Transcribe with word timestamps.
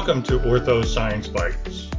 Welcome 0.00 0.22
to 0.22 0.38
Ortho 0.38 0.82
Science 0.82 1.28
Bites. 1.28 1.90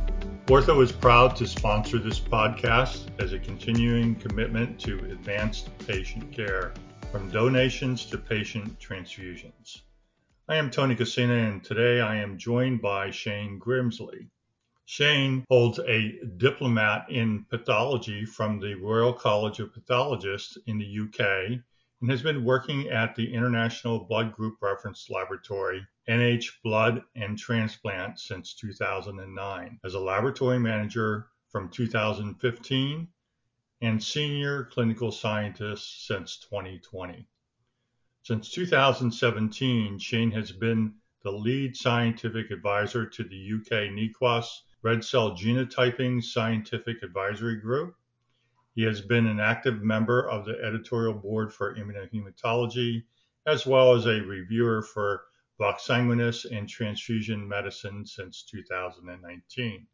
Ortho 0.48 0.82
is 0.82 0.92
proud 0.92 1.36
to 1.36 1.46
sponsor 1.46 2.00
this 2.00 2.20
podcast 2.20 3.10
as 3.22 3.32
a 3.32 3.38
continuing 3.38 4.16
commitment 4.16 4.80
to 4.80 4.98
advanced 5.12 5.70
patient 5.86 6.32
care, 6.32 6.74
from 7.12 7.30
donations 7.30 8.04
to 8.08 8.18
patient 8.18 8.80
transfusions. 8.80 9.82
I 10.50 10.56
am 10.56 10.72
Tony 10.72 10.96
Cassina, 10.96 11.48
and 11.48 11.64
today 11.64 12.02
I 12.02 12.16
am 12.16 12.40
joined 12.40 12.82
by 12.82 13.12
Shane 13.12 13.60
Grimsley. 13.60 14.30
Shane 14.86 15.46
holds 15.48 15.78
a 15.88 16.20
diplomate 16.38 17.04
in 17.10 17.46
pathology 17.52 18.26
from 18.26 18.60
the 18.60 18.74
Royal 18.74 19.14
College 19.14 19.60
of 19.60 19.76
Pathologists 19.76 20.58
in 20.66 20.80
the 20.80 21.02
UK 21.02 21.62
and 22.02 22.10
has 22.10 22.24
been 22.24 22.44
working 22.44 22.90
at 22.90 23.16
the 23.16 23.32
International 23.32 24.00
Blood 24.00 24.34
Group 24.34 24.56
Reference 24.60 25.08
Laboratory, 25.08 25.86
NHS 26.10 26.62
Blood 26.64 27.04
and 27.16 27.38
Transplant, 27.38 28.20
since 28.20 28.54
2009 28.56 29.80
as 29.84 29.94
a 29.94 30.00
laboratory 30.00 30.60
manager 30.60 31.28
from 31.50 31.70
2015 31.70 33.08
and 33.82 34.04
senior 34.04 34.66
clinical 34.66 35.12
scientist 35.12 36.08
since 36.08 36.38
2020. 36.50 37.28
Since 38.24 38.52
2017, 38.52 40.00
Shane 40.00 40.32
has 40.32 40.52
been 40.52 40.96
the 41.24 41.32
lead 41.32 41.76
scientific 41.76 42.52
advisor 42.52 43.06
to 43.06 43.24
the 43.24 43.54
UK 43.56 43.90
NEQAS 43.92 44.62
Red 44.82 45.04
Cell 45.04 45.32
Genotyping 45.32 46.24
Scientific 46.24 47.04
Advisory 47.04 47.58
Group 47.58 47.96
he 48.74 48.84
has 48.84 49.02
been 49.02 49.28
an 49.28 49.42
active 49.42 49.84
member 49.84 50.30
of 50.30 50.46
the 50.46 50.58
editorial 50.64 51.14
board 51.14 51.54
for 51.54 51.76
immunohematology, 51.76 53.04
as 53.46 53.68
well 53.68 53.94
as 53.94 54.06
a 54.06 54.22
reviewer 54.22 54.82
for 54.82 55.26
Vox 55.62 55.86
Sanguinis 55.86 56.46
and 56.52 56.68
transfusion 56.68 57.48
medicine 57.48 58.04
since 58.04 58.42
2019. 58.42 59.86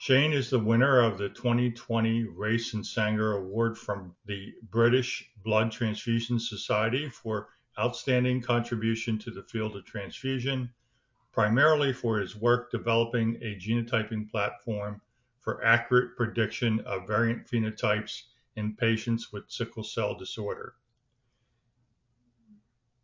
Shane 0.00 0.32
is 0.32 0.50
the 0.50 0.58
winner 0.58 0.98
of 0.98 1.16
the 1.16 1.28
2020 1.28 2.24
Race 2.24 2.74
and 2.74 2.84
Sanger 2.84 3.34
Award 3.34 3.78
from 3.78 4.16
the 4.26 4.52
British 4.68 5.30
Blood 5.44 5.70
Transfusion 5.70 6.40
Society 6.40 7.08
for 7.08 7.50
outstanding 7.78 8.42
contribution 8.42 9.16
to 9.20 9.30
the 9.30 9.44
field 9.44 9.76
of 9.76 9.84
transfusion, 9.84 10.68
primarily 11.30 11.92
for 11.92 12.18
his 12.18 12.34
work 12.34 12.72
developing 12.72 13.36
a 13.42 13.54
genotyping 13.54 14.28
platform 14.28 15.00
for 15.38 15.64
accurate 15.64 16.16
prediction 16.16 16.80
of 16.80 17.06
variant 17.06 17.46
phenotypes 17.46 18.22
in 18.56 18.74
patients 18.74 19.32
with 19.32 19.48
sickle 19.48 19.84
cell 19.84 20.16
disorder. 20.16 20.74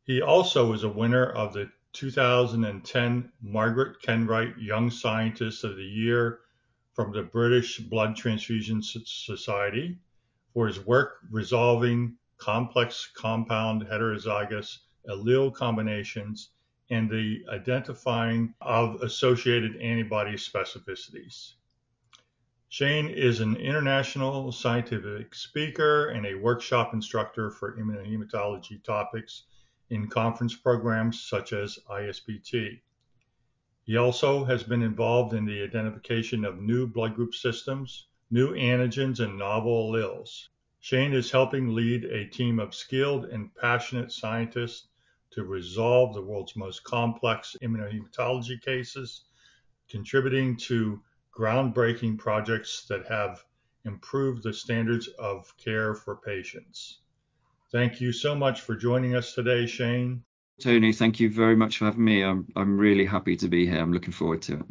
He 0.08 0.22
also 0.22 0.72
is 0.72 0.84
a 0.84 0.88
winner 0.88 1.26
of 1.26 1.52
the 1.52 1.70
2010 1.92 3.30
Margaret 3.42 4.00
Kenwright 4.00 4.56
Young 4.56 4.88
Scientist 4.88 5.64
of 5.64 5.76
the 5.76 5.84
Year 5.84 6.40
from 6.94 7.12
the 7.12 7.24
British 7.24 7.78
Blood 7.78 8.16
Transfusion 8.16 8.80
Society 8.82 9.98
for 10.54 10.66
his 10.66 10.80
work 10.80 11.18
resolving 11.30 12.16
complex 12.38 13.06
compound 13.14 13.82
heterozygous 13.82 14.78
allele 15.06 15.52
combinations 15.54 16.52
and 16.88 17.10
the 17.10 17.44
identifying 17.50 18.54
of 18.62 19.02
associated 19.02 19.76
antibody 19.76 20.36
specificities. 20.36 21.52
Shane 22.70 23.10
is 23.10 23.40
an 23.40 23.56
international 23.56 24.52
scientific 24.52 25.34
speaker 25.34 26.06
and 26.06 26.24
a 26.24 26.34
workshop 26.34 26.94
instructor 26.94 27.50
for 27.50 27.76
immunohematology 27.76 28.82
topics 28.82 29.42
in 29.90 30.08
conference 30.08 30.54
programs 30.54 31.22
such 31.22 31.52
as 31.52 31.78
ISBT. 31.90 32.80
He 33.82 33.96
also 33.96 34.44
has 34.44 34.62
been 34.62 34.82
involved 34.82 35.32
in 35.32 35.46
the 35.46 35.62
identification 35.62 36.44
of 36.44 36.60
new 36.60 36.86
blood 36.86 37.14
group 37.14 37.34
systems, 37.34 38.08
new 38.30 38.52
antigens, 38.52 39.20
and 39.20 39.38
novel 39.38 39.90
alleles. 39.90 40.48
Shane 40.80 41.14
is 41.14 41.30
helping 41.30 41.74
lead 41.74 42.04
a 42.04 42.26
team 42.26 42.58
of 42.60 42.74
skilled 42.74 43.24
and 43.24 43.54
passionate 43.54 44.12
scientists 44.12 44.88
to 45.30 45.44
resolve 45.44 46.14
the 46.14 46.22
world's 46.22 46.54
most 46.54 46.84
complex 46.84 47.56
immunohematology 47.62 48.60
cases, 48.60 49.24
contributing 49.88 50.56
to 50.56 51.02
groundbreaking 51.36 52.18
projects 52.18 52.84
that 52.86 53.06
have 53.06 53.44
improved 53.84 54.42
the 54.42 54.52
standards 54.52 55.08
of 55.18 55.56
care 55.56 55.94
for 55.94 56.16
patients. 56.16 57.00
Thank 57.70 58.00
you 58.00 58.12
so 58.12 58.34
much 58.34 58.62
for 58.62 58.74
joining 58.74 59.14
us 59.14 59.34
today, 59.34 59.66
Shane. 59.66 60.22
Tony, 60.60 60.92
thank 60.92 61.20
you 61.20 61.30
very 61.30 61.54
much 61.54 61.78
for 61.78 61.84
having 61.84 62.04
me. 62.04 62.22
I'm, 62.22 62.48
I'm 62.56 62.78
really 62.78 63.04
happy 63.04 63.36
to 63.36 63.48
be 63.48 63.66
here. 63.66 63.78
I'm 63.78 63.92
looking 63.92 64.12
forward 64.12 64.42
to 64.42 64.54
it. 64.54 64.64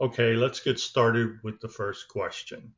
Okay, 0.00 0.34
let's 0.34 0.60
get 0.60 0.80
started 0.80 1.38
with 1.42 1.60
the 1.60 1.68
first 1.68 2.08
question. 2.08 2.74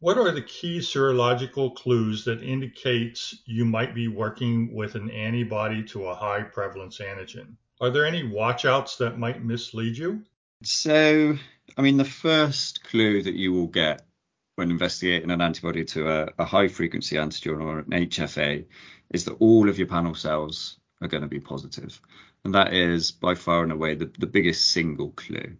What 0.00 0.18
are 0.18 0.32
the 0.32 0.42
key 0.42 0.80
serological 0.80 1.74
clues 1.74 2.24
that 2.24 2.42
indicates 2.42 3.36
you 3.46 3.64
might 3.64 3.94
be 3.94 4.08
working 4.08 4.74
with 4.74 4.94
an 4.94 5.10
antibody 5.10 5.84
to 5.84 6.08
a 6.08 6.14
high 6.14 6.42
prevalence 6.42 6.98
antigen? 6.98 7.54
Are 7.80 7.90
there 7.90 8.04
any 8.04 8.22
watchouts 8.22 8.98
that 8.98 9.18
might 9.18 9.44
mislead 9.44 9.96
you? 9.96 10.22
So, 10.62 11.36
I 11.76 11.82
mean, 11.82 11.96
the 11.96 12.04
first 12.04 12.84
clue 12.84 13.22
that 13.22 13.34
you 13.34 13.52
will 13.52 13.68
get 13.68 14.05
when 14.56 14.70
investigating 14.70 15.30
an 15.30 15.42
antibody 15.42 15.84
to 15.84 16.08
a, 16.08 16.28
a 16.38 16.44
high 16.44 16.68
frequency 16.68 17.16
antigen 17.16 17.62
or 17.62 17.78
an 17.78 17.90
HFA 17.90 18.64
is 19.10 19.24
that 19.24 19.36
all 19.38 19.68
of 19.68 19.78
your 19.78 19.86
panel 19.86 20.14
cells 20.14 20.78
are 21.00 21.08
going 21.08 21.22
to 21.22 21.28
be 21.28 21.40
positive. 21.40 22.00
And 22.44 22.54
that 22.54 22.72
is 22.72 23.12
by 23.12 23.34
far 23.34 23.62
and 23.62 23.72
away 23.72 23.94
the, 23.94 24.10
the 24.18 24.26
biggest 24.26 24.70
single 24.70 25.10
clue. 25.10 25.56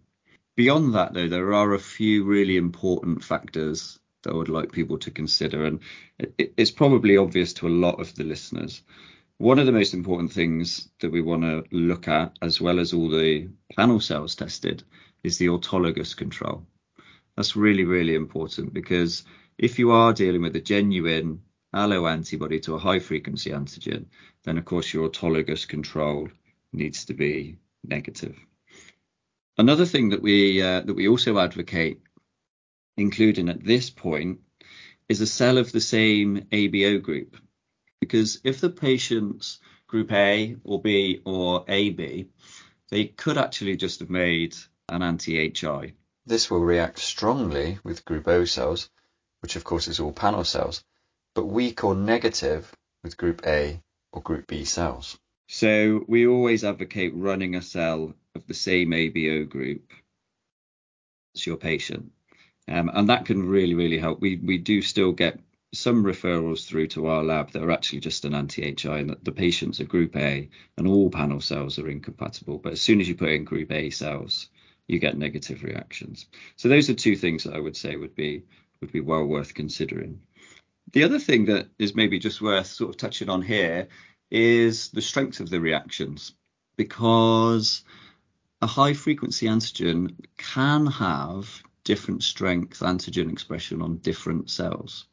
Beyond 0.55 0.95
that, 0.95 1.13
though, 1.13 1.27
there 1.27 1.53
are 1.53 1.73
a 1.73 1.79
few 1.79 2.23
really 2.23 2.57
important 2.57 3.23
factors 3.23 3.99
that 4.23 4.31
I 4.31 4.35
would 4.35 4.49
like 4.49 4.71
people 4.71 4.97
to 4.99 5.11
consider. 5.11 5.65
And 5.65 5.79
it, 6.17 6.53
it's 6.57 6.71
probably 6.71 7.17
obvious 7.17 7.53
to 7.53 7.67
a 7.67 7.69
lot 7.69 7.99
of 7.99 8.15
the 8.15 8.23
listeners. 8.23 8.81
One 9.37 9.59
of 9.59 9.67
the 9.67 9.71
most 9.71 9.93
important 9.93 10.31
things 10.31 10.89
that 11.01 11.11
we 11.11 11.21
want 11.21 11.43
to 11.43 11.63
look 11.69 12.07
at, 12.07 12.35
as 12.41 12.59
well 12.59 12.79
as 12.79 12.93
all 12.93 13.09
the 13.09 13.49
panel 13.75 13.99
cells 13.99 14.33
tested, 14.35 14.83
is 15.23 15.37
the 15.37 15.47
autologous 15.47 16.17
control. 16.17 16.65
That's 17.37 17.55
really, 17.55 17.85
really 17.85 18.15
important 18.15 18.73
because 18.73 19.23
if 19.59 19.77
you 19.77 19.91
are 19.91 20.11
dealing 20.11 20.41
with 20.41 20.55
a 20.55 20.61
genuine 20.61 21.43
allo 21.71 22.07
antibody 22.07 22.59
to 22.61 22.73
a 22.73 22.79
high 22.79 22.97
frequency 22.99 23.51
antigen, 23.51 24.07
then 24.43 24.57
of 24.57 24.65
course 24.65 24.91
your 24.91 25.07
autologous 25.07 25.67
control 25.67 26.29
needs 26.73 27.05
to 27.05 27.13
be 27.13 27.57
negative. 27.83 28.35
Another 29.55 29.85
thing 29.85 30.09
that 30.09 30.21
we 30.23 30.61
uh, 30.63 30.81
that 30.81 30.95
we 30.95 31.07
also 31.07 31.37
advocate 31.37 32.01
including 32.97 33.49
at 33.49 33.63
this 33.63 33.91
point 33.91 34.39
is 35.07 35.21
a 35.21 35.27
cell 35.27 35.59
of 35.59 35.71
the 35.71 35.81
same 35.81 36.47
ABO 36.51 36.99
group 37.01 37.37
because 38.01 38.39
if 38.43 38.61
the 38.61 38.69
patient's 38.71 39.59
group 39.85 40.11
A 40.11 40.57
or 40.63 40.81
B 40.81 41.21
or 41.23 41.63
AB, 41.67 42.29
they 42.89 43.05
could 43.05 43.37
actually 43.37 43.77
just 43.77 43.99
have 43.99 44.09
made 44.09 44.55
an 44.89 45.03
anti-HI. 45.03 45.93
This 46.27 46.51
will 46.51 46.59
react 46.59 46.99
strongly 46.99 47.79
with 47.85 48.03
group 48.03 48.27
O 48.27 48.43
cells, 48.43 48.89
which 49.39 49.55
of 49.55 49.63
course 49.63 49.87
is 49.87 50.01
all 50.01 50.11
panel 50.11 50.43
cells, 50.43 50.83
but 51.33 51.45
weak 51.45 51.85
or 51.85 51.95
negative 51.95 52.75
with 53.01 53.15
group 53.15 53.47
A 53.47 53.81
or 54.11 54.21
group 54.21 54.45
B 54.45 54.65
cells. 54.65 55.17
So 55.47 56.03
we 56.05 56.27
always 56.27 56.65
advocate 56.65 57.15
running 57.15 57.55
a 57.55 57.61
cell 57.61 58.13
of 58.35 58.45
the 58.45 58.53
same 58.53 58.91
ABO 58.91 59.47
group 59.47 59.93
as 61.33 61.47
your 61.47 61.55
patient. 61.55 62.11
Um, 62.67 62.91
and 62.93 63.07
that 63.07 63.25
can 63.25 63.47
really, 63.47 63.73
really 63.73 63.97
help. 63.97 64.19
We 64.19 64.35
we 64.35 64.57
do 64.57 64.81
still 64.81 65.13
get 65.13 65.39
some 65.73 66.03
referrals 66.03 66.65
through 66.65 66.87
to 66.87 67.07
our 67.07 67.23
lab 67.23 67.51
that 67.51 67.63
are 67.63 67.71
actually 67.71 68.01
just 68.01 68.25
an 68.25 68.35
anti-HI 68.35 68.99
and 68.99 69.15
the 69.23 69.31
patients 69.31 69.79
are 69.79 69.85
group 69.85 70.17
A 70.17 70.49
and 70.75 70.87
all 70.89 71.09
panel 71.09 71.39
cells 71.39 71.79
are 71.79 71.87
incompatible. 71.87 72.57
But 72.57 72.73
as 72.73 72.81
soon 72.81 72.99
as 72.99 73.07
you 73.07 73.15
put 73.15 73.29
in 73.29 73.45
group 73.45 73.71
A 73.71 73.91
cells, 73.91 74.49
you 74.87 74.99
get 74.99 75.17
negative 75.17 75.63
reactions. 75.63 76.25
So 76.55 76.69
those 76.69 76.89
are 76.89 76.93
two 76.93 77.15
things 77.15 77.43
that 77.43 77.53
I 77.53 77.59
would 77.59 77.77
say 77.77 77.95
would 77.95 78.15
be 78.15 78.43
would 78.81 78.91
be 78.91 79.01
well 79.01 79.25
worth 79.25 79.53
considering. 79.53 80.21
The 80.93 81.03
other 81.03 81.19
thing 81.19 81.45
that 81.45 81.67
is 81.77 81.95
maybe 81.95 82.19
just 82.19 82.41
worth 82.41 82.67
sort 82.67 82.91
of 82.91 82.97
touching 82.97 83.29
on 83.29 83.41
here 83.41 83.87
is 84.31 84.89
the 84.89 85.01
strength 85.01 85.39
of 85.39 85.49
the 85.49 85.59
reactions 85.59 86.33
because 86.77 87.83
a 88.61 88.67
high 88.67 88.93
frequency 88.93 89.47
antigen 89.47 90.15
can 90.37 90.85
have 90.85 91.61
different 91.83 92.23
strength 92.23 92.79
antigen 92.79 93.31
expression 93.31 93.81
on 93.81 93.97
different 93.97 94.49
cells. 94.49 95.05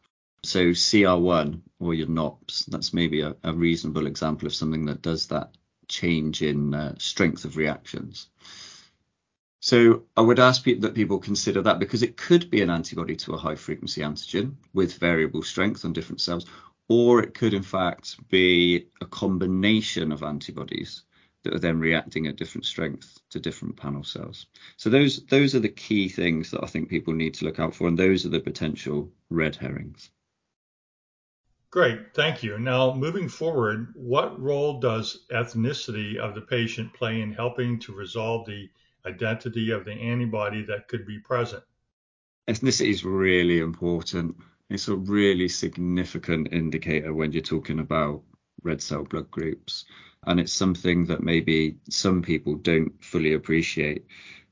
So 0.45 0.71
CR1 0.71 1.61
or 1.81 1.95
your 1.95 2.09
Knops, 2.09 2.67
that's 2.67 2.93
maybe 2.93 3.23
a, 3.23 3.35
a 3.43 3.53
reasonable 3.53 4.07
example 4.07 4.47
of 4.47 4.55
something 4.55 4.87
that 4.87 5.03
does 5.03 5.29
that 5.29 5.57
change 5.89 6.43
in 6.43 6.75
uh, 6.75 6.95
strength 6.99 7.45
of 7.45 7.57
reactions. 7.57 8.29
So 9.65 10.03
I 10.15 10.21
would 10.21 10.41
ask 10.41 10.63
that 10.65 10.95
people 10.95 11.19
consider 11.19 11.63
that 11.63 11.79
because 11.79 12.03
it 12.03 12.19
could 12.19 12.51
be 12.51 12.61
an 12.61 12.69
antibody 12.69 13.17
to 13.17 13.33
a 13.33 13.39
high 13.39 13.55
frequency 13.55 14.03
antigen 14.03 14.57
with 14.75 14.99
variable 14.99 15.43
strength 15.43 15.87
on 15.87 15.95
different 15.95 16.21
cells, 16.21 16.45
or 16.89 17.23
it 17.23 17.33
could 17.33 17.55
in 17.55 17.63
fact 17.63 18.19
be 18.29 18.89
a 19.01 19.07
combination 19.07 20.13
of 20.13 20.23
antibodies 20.23 21.05
that 21.45 21.55
are 21.55 21.59
then 21.59 21.79
reacting 21.79 22.27
at 22.27 22.37
different 22.37 22.67
strength 22.67 23.19
to 23.31 23.41
different 23.41 23.75
panel 23.75 24.05
cells. 24.05 24.49
So 24.77 24.91
those 24.91 25.25
those 25.29 25.55
are 25.55 25.61
the 25.61 25.71
key 25.71 26.11
things 26.11 26.51
that 26.51 26.63
I 26.63 26.67
think 26.67 26.91
people 26.91 27.15
need 27.15 27.33
to 27.37 27.47
look 27.47 27.59
out 27.59 27.75
for, 27.75 27.89
and 27.89 27.99
those 27.99 28.27
are 28.27 28.35
the 28.37 28.41
potential 28.41 29.11
red 29.31 29.57
herrings. 29.57 30.11
Great, 31.71 32.13
thank 32.13 32.43
you. 32.43 32.59
Now, 32.59 32.93
moving 32.93 33.31
forward, 33.31 33.95
what 33.95 34.39
role 34.39 34.79
does 34.79 35.25
ethnicity 35.33 36.19
of 36.19 36.35
the 36.35 36.43
patient 36.43 36.93
play 36.93 37.23
in 37.23 37.33
helping 37.33 37.79
to 37.79 37.95
resolve 37.95 38.45
the 38.45 38.69
identity 39.07 39.71
of 39.71 39.85
the 39.85 39.93
antibody 39.93 40.63
that 40.65 40.89
could 40.89 41.07
be 41.07 41.19
present? 41.19 41.63
Ethnicity 42.49 42.91
is 42.91 43.05
really 43.05 43.61
important. 43.61 44.37
It's 44.71 44.89
a 44.89 44.97
really 44.97 45.49
significant 45.49 46.53
indicator 46.53 47.15
when 47.15 47.33
you're 47.33 47.43
talking 47.43 47.79
about 47.79 48.23
red 48.63 48.83
cell 48.83 49.05
blood 49.05 49.31
groups. 49.31 49.85
And 50.27 50.41
it's 50.41 50.53
something 50.53 51.07
that 51.07 51.23
maybe 51.23 51.77
some 51.91 52.23
people 52.23 52.55
don't 52.57 52.93
fully 53.05 53.35
appreciate. 53.35 54.07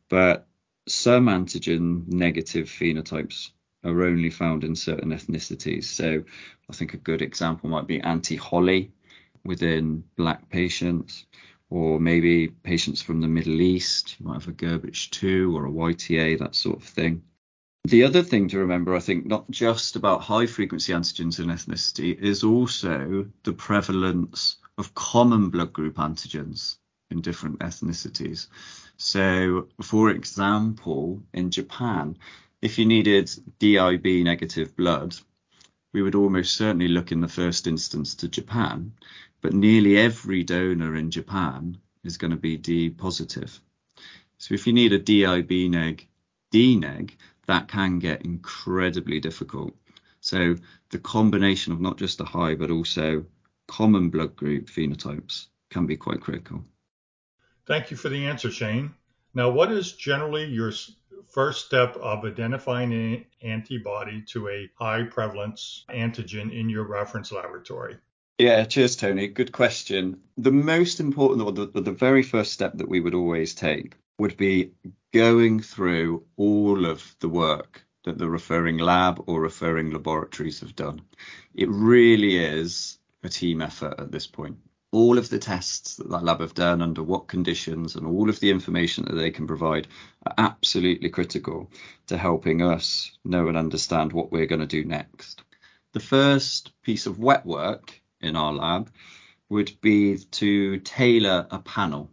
But 0.09 0.47
some 0.87 1.27
antigen 1.27 2.07
negative 2.09 2.67
phenotypes 2.67 3.51
are 3.85 4.03
only 4.05 4.31
found 4.31 4.65
in 4.65 4.77
certain 4.77 5.11
ethnicities. 5.11 5.85
So 5.85 6.23
I 6.69 6.73
think 6.73 6.95
a 6.95 6.99
good 6.99 7.23
example 7.23 7.71
might 7.71 7.87
be 7.87 8.01
anti 8.01 8.37
Holley 8.37 8.93
within 9.45 10.05
black 10.17 10.49
patients, 10.51 11.27
or 11.73 11.99
maybe 11.99 12.49
patients 12.49 13.01
from 13.01 13.23
the 13.23 13.29
Middle 13.29 13.63
East. 13.63 14.17
You 14.21 14.27
might 14.27 14.35
have 14.35 14.49
a 14.49 14.53
Gerbich2 14.53 15.55
or 15.55 15.65
a 15.65 15.71
YTA, 15.71 16.39
that 16.39 16.55
sort 16.55 16.77
of 16.77 16.85
thing. 16.85 17.23
The 17.85 18.05
other 18.05 18.23
thing 18.23 18.49
to 18.49 18.59
remember, 18.59 18.95
I 18.95 19.01
think, 19.01 19.25
not 19.25 19.51
just 19.51 19.97
about 19.97 20.21
high 20.21 20.45
frequency 20.45 20.93
antigens 20.93 21.39
and 21.39 21.51
ethnicity, 21.51 22.19
is 22.19 22.45
also 22.45 23.27
the 23.45 23.55
prevalence 23.55 24.59
of 24.77 24.95
common 24.95 25.49
blood 25.49 25.73
group 25.73 25.97
antigens 25.97 26.77
in 27.11 27.23
different 27.23 27.61
ethnicities. 27.61 28.49
So, 28.99 29.69
for 29.81 30.11
example, 30.11 31.23
in 31.33 31.51
Japan, 31.51 32.19
if 32.61 32.79
you 32.79 32.85
needed 32.85 33.31
DIB 33.59 34.05
negative 34.25 34.77
blood, 34.77 35.17
we 35.95 36.03
would 36.03 36.15
almost 36.15 36.55
certainly 36.55 36.89
look 36.89 37.13
in 37.13 37.23
the 37.23 37.29
first 37.29 37.67
instance 37.67 38.15
to 38.17 38.29
Japan, 38.29 38.93
but 39.43 39.53
nearly 39.53 39.99
every 39.99 40.43
donor 40.45 40.97
in 40.97 41.11
Japan 41.11 41.77
is 42.05 42.17
going 42.17 42.31
to 42.31 42.37
be 42.37 42.57
D 42.57 42.89
positive. 42.89 43.61
So 44.39 44.55
if 44.55 44.67
you 44.67 44.73
need 44.73 44.93
a 44.93 44.99
DIB 44.99 45.71
neg 45.71 46.09
D 46.51 46.77
neg, 46.77 47.17
that 47.47 47.69
can 47.69 47.99
get 47.99 48.23
incredibly 48.25 49.21
difficult. 49.21 49.77
So 50.21 50.57
the 50.91 50.99
combination 50.99 51.73
of 51.73 51.81
not 51.81 51.99
just 51.99 52.21
a 52.21 52.25
high, 52.25 52.55
but 52.55 52.71
also 52.71 53.27
common 53.67 54.11
blood 54.11 54.37
group 54.37 54.69
phenotypes 54.69 55.49
can 55.71 55.87
be 55.87 55.97
quite 55.97 56.21
critical. 56.21 56.65
Thank 57.67 57.91
you 57.91 57.97
for 57.97 58.09
the 58.09 58.27
answer, 58.27 58.51
Shane. 58.51 58.95
Now, 59.35 59.51
what 59.51 59.73
is 59.73 59.93
generally 59.93 60.45
your 60.45 60.73
first 61.29 61.67
step 61.67 61.97
of 61.97 62.25
identifying 62.25 62.93
an 62.93 63.25
antibody 63.41 64.23
to 64.29 64.49
a 64.49 64.71
high 64.75 65.05
prevalence 65.05 65.85
antigen 65.89 66.53
in 66.53 66.69
your 66.69 66.85
reference 66.85 67.33
laboratory? 67.33 67.97
Yeah, 68.43 68.65
cheers, 68.65 68.97
Tony. 68.97 69.29
Good 69.29 69.53
question. 69.53 70.19
The 70.37 70.51
most 70.51 70.99
important, 70.99 71.43
or 71.43 71.53
the, 71.53 71.81
the 71.81 71.93
very 71.93 72.25
first 72.25 72.53
step 72.53 72.73
that 72.79 72.89
we 72.89 72.99
would 72.99 73.15
always 73.15 73.55
take 73.55 73.95
would 74.19 74.37
be 74.37 74.73
going 75.13 75.61
through 75.61 76.25
all 76.37 76.85
of 76.85 77.15
the 77.21 77.29
work 77.29 77.85
that 78.03 78.19
the 78.19 78.29
referring 78.29 78.79
lab 78.79 79.23
or 79.29 79.41
referring 79.41 79.93
laboratories 79.93 80.59
have 80.59 80.75
done. 80.75 81.03
It 81.55 81.69
really 81.69 82.37
is 82.37 82.99
a 83.23 83.29
team 83.29 83.63
effort 83.63 83.95
at 84.01 84.11
this 84.11 84.27
point 84.27 84.57
all 84.91 85.19
of 85.19 85.31
the 85.31 85.39
tests 85.39 85.95
that 85.97 86.11
that 86.11 86.25
lab 86.25 86.41
have 86.41 86.53
done 86.53 86.83
under 86.83 87.03
what 87.03 87.29
conditions 87.29 87.95
and 87.95 88.07
all 88.07 88.29
of 88.29 88.41
the 88.41 88.51
information 88.51 89.05
that 89.05 89.15
they 89.15 89.31
can 89.31 89.47
provide 89.47 89.87
are 90.27 90.35
absolutely 90.37 91.09
critical 91.09 91.71
to 92.09 92.19
helping 92.19 92.61
us 92.61 93.17
know 93.25 93.47
and 93.47 93.57
understand 93.57 94.13
what 94.13 94.33
we're 94.33 94.47
going 94.47 94.61
to 94.61 94.67
do 94.67 94.85
next. 94.85 95.45
The 95.93 96.01
first 96.01 96.73
piece 96.83 97.07
of 97.07 97.19
wet 97.19 97.47
work 97.47 98.02
in 98.23 98.37
our 98.37 98.53
lab 98.53 98.91
would 99.49 99.81
be 99.81 100.19
to 100.19 100.79
tailor 100.79 101.47
a 101.51 101.59
panel. 101.59 102.11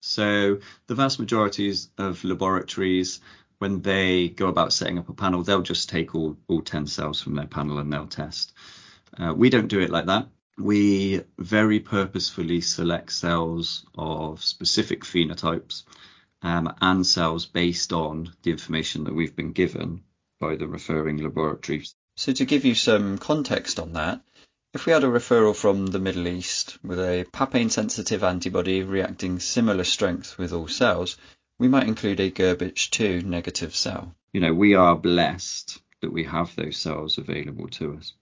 So 0.00 0.58
the 0.86 0.94
vast 0.94 1.18
majorities 1.18 1.88
of 1.96 2.24
laboratories, 2.24 3.20
when 3.58 3.82
they 3.82 4.28
go 4.28 4.48
about 4.48 4.72
setting 4.72 4.98
up 4.98 5.08
a 5.08 5.14
panel, 5.14 5.42
they'll 5.42 5.62
just 5.62 5.88
take 5.88 6.14
all, 6.14 6.36
all 6.48 6.60
10 6.60 6.86
cells 6.86 7.20
from 7.20 7.34
their 7.34 7.46
panel 7.46 7.78
and 7.78 7.92
they'll 7.92 8.06
test. 8.06 8.52
Uh, 9.16 9.32
we 9.34 9.50
don't 9.50 9.68
do 9.68 9.80
it 9.80 9.90
like 9.90 10.06
that 10.06 10.28
we 10.58 11.22
very 11.38 11.80
purposefully 11.80 12.60
select 12.60 13.12
cells 13.12 13.86
of 13.96 14.42
specific 14.42 15.02
phenotypes 15.04 15.84
um, 16.42 16.74
and 16.80 17.06
cells 17.06 17.46
based 17.46 17.92
on 17.92 18.32
the 18.42 18.50
information 18.50 19.04
that 19.04 19.14
we've 19.14 19.36
been 19.36 19.52
given 19.52 20.02
by 20.40 20.56
the 20.56 20.68
referring 20.68 21.18
laboratories. 21.18 21.94
So, 22.16 22.32
to 22.32 22.44
give 22.44 22.64
you 22.64 22.74
some 22.74 23.16
context 23.16 23.80
on 23.80 23.94
that, 23.94 24.20
if 24.74 24.86
we 24.86 24.92
had 24.92 25.04
a 25.04 25.08
referral 25.08 25.54
from 25.54 25.86
the 25.86 25.98
Middle 25.98 26.26
East 26.26 26.78
with 26.82 26.98
a 26.98 27.26
papain 27.30 27.68
sensitive 27.68 28.24
antibody 28.24 28.82
reacting 28.82 29.38
similar 29.38 29.84
strength 29.84 30.38
with 30.38 30.52
all 30.52 30.66
cells, 30.66 31.18
we 31.58 31.68
might 31.68 31.86
include 31.86 32.20
a 32.20 32.30
Gerbich 32.30 32.88
2 32.90 33.20
negative 33.22 33.74
cell. 33.74 34.14
You 34.32 34.40
know, 34.40 34.54
we 34.54 34.74
are 34.74 34.96
blessed 34.96 35.78
that 36.00 36.12
we 36.12 36.24
have 36.24 36.56
those 36.56 36.78
cells 36.78 37.18
available 37.18 37.68
to 37.68 37.96
us. 37.98 38.14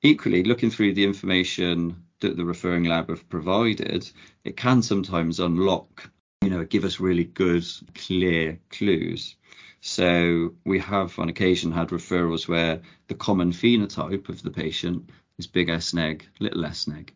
Equally, 0.00 0.44
looking 0.44 0.70
through 0.70 0.94
the 0.94 1.04
information 1.04 2.04
that 2.20 2.36
the 2.36 2.44
referring 2.44 2.84
lab 2.84 3.08
have 3.08 3.28
provided, 3.28 4.08
it 4.44 4.56
can 4.56 4.80
sometimes 4.80 5.40
unlock, 5.40 6.08
you 6.40 6.50
know, 6.50 6.64
give 6.64 6.84
us 6.84 7.00
really 7.00 7.24
good, 7.24 7.64
clear 7.94 8.60
clues. 8.70 9.34
So 9.80 10.54
we 10.64 10.78
have 10.78 11.18
on 11.18 11.28
occasion 11.28 11.72
had 11.72 11.88
referrals 11.88 12.46
where 12.46 12.80
the 13.08 13.14
common 13.14 13.50
phenotype 13.50 14.28
of 14.28 14.42
the 14.42 14.50
patient 14.50 15.10
is 15.38 15.46
big 15.46 15.68
S 15.68 15.94
neg, 15.94 16.26
little 16.40 16.64
s 16.64 16.86
neg. 16.86 17.12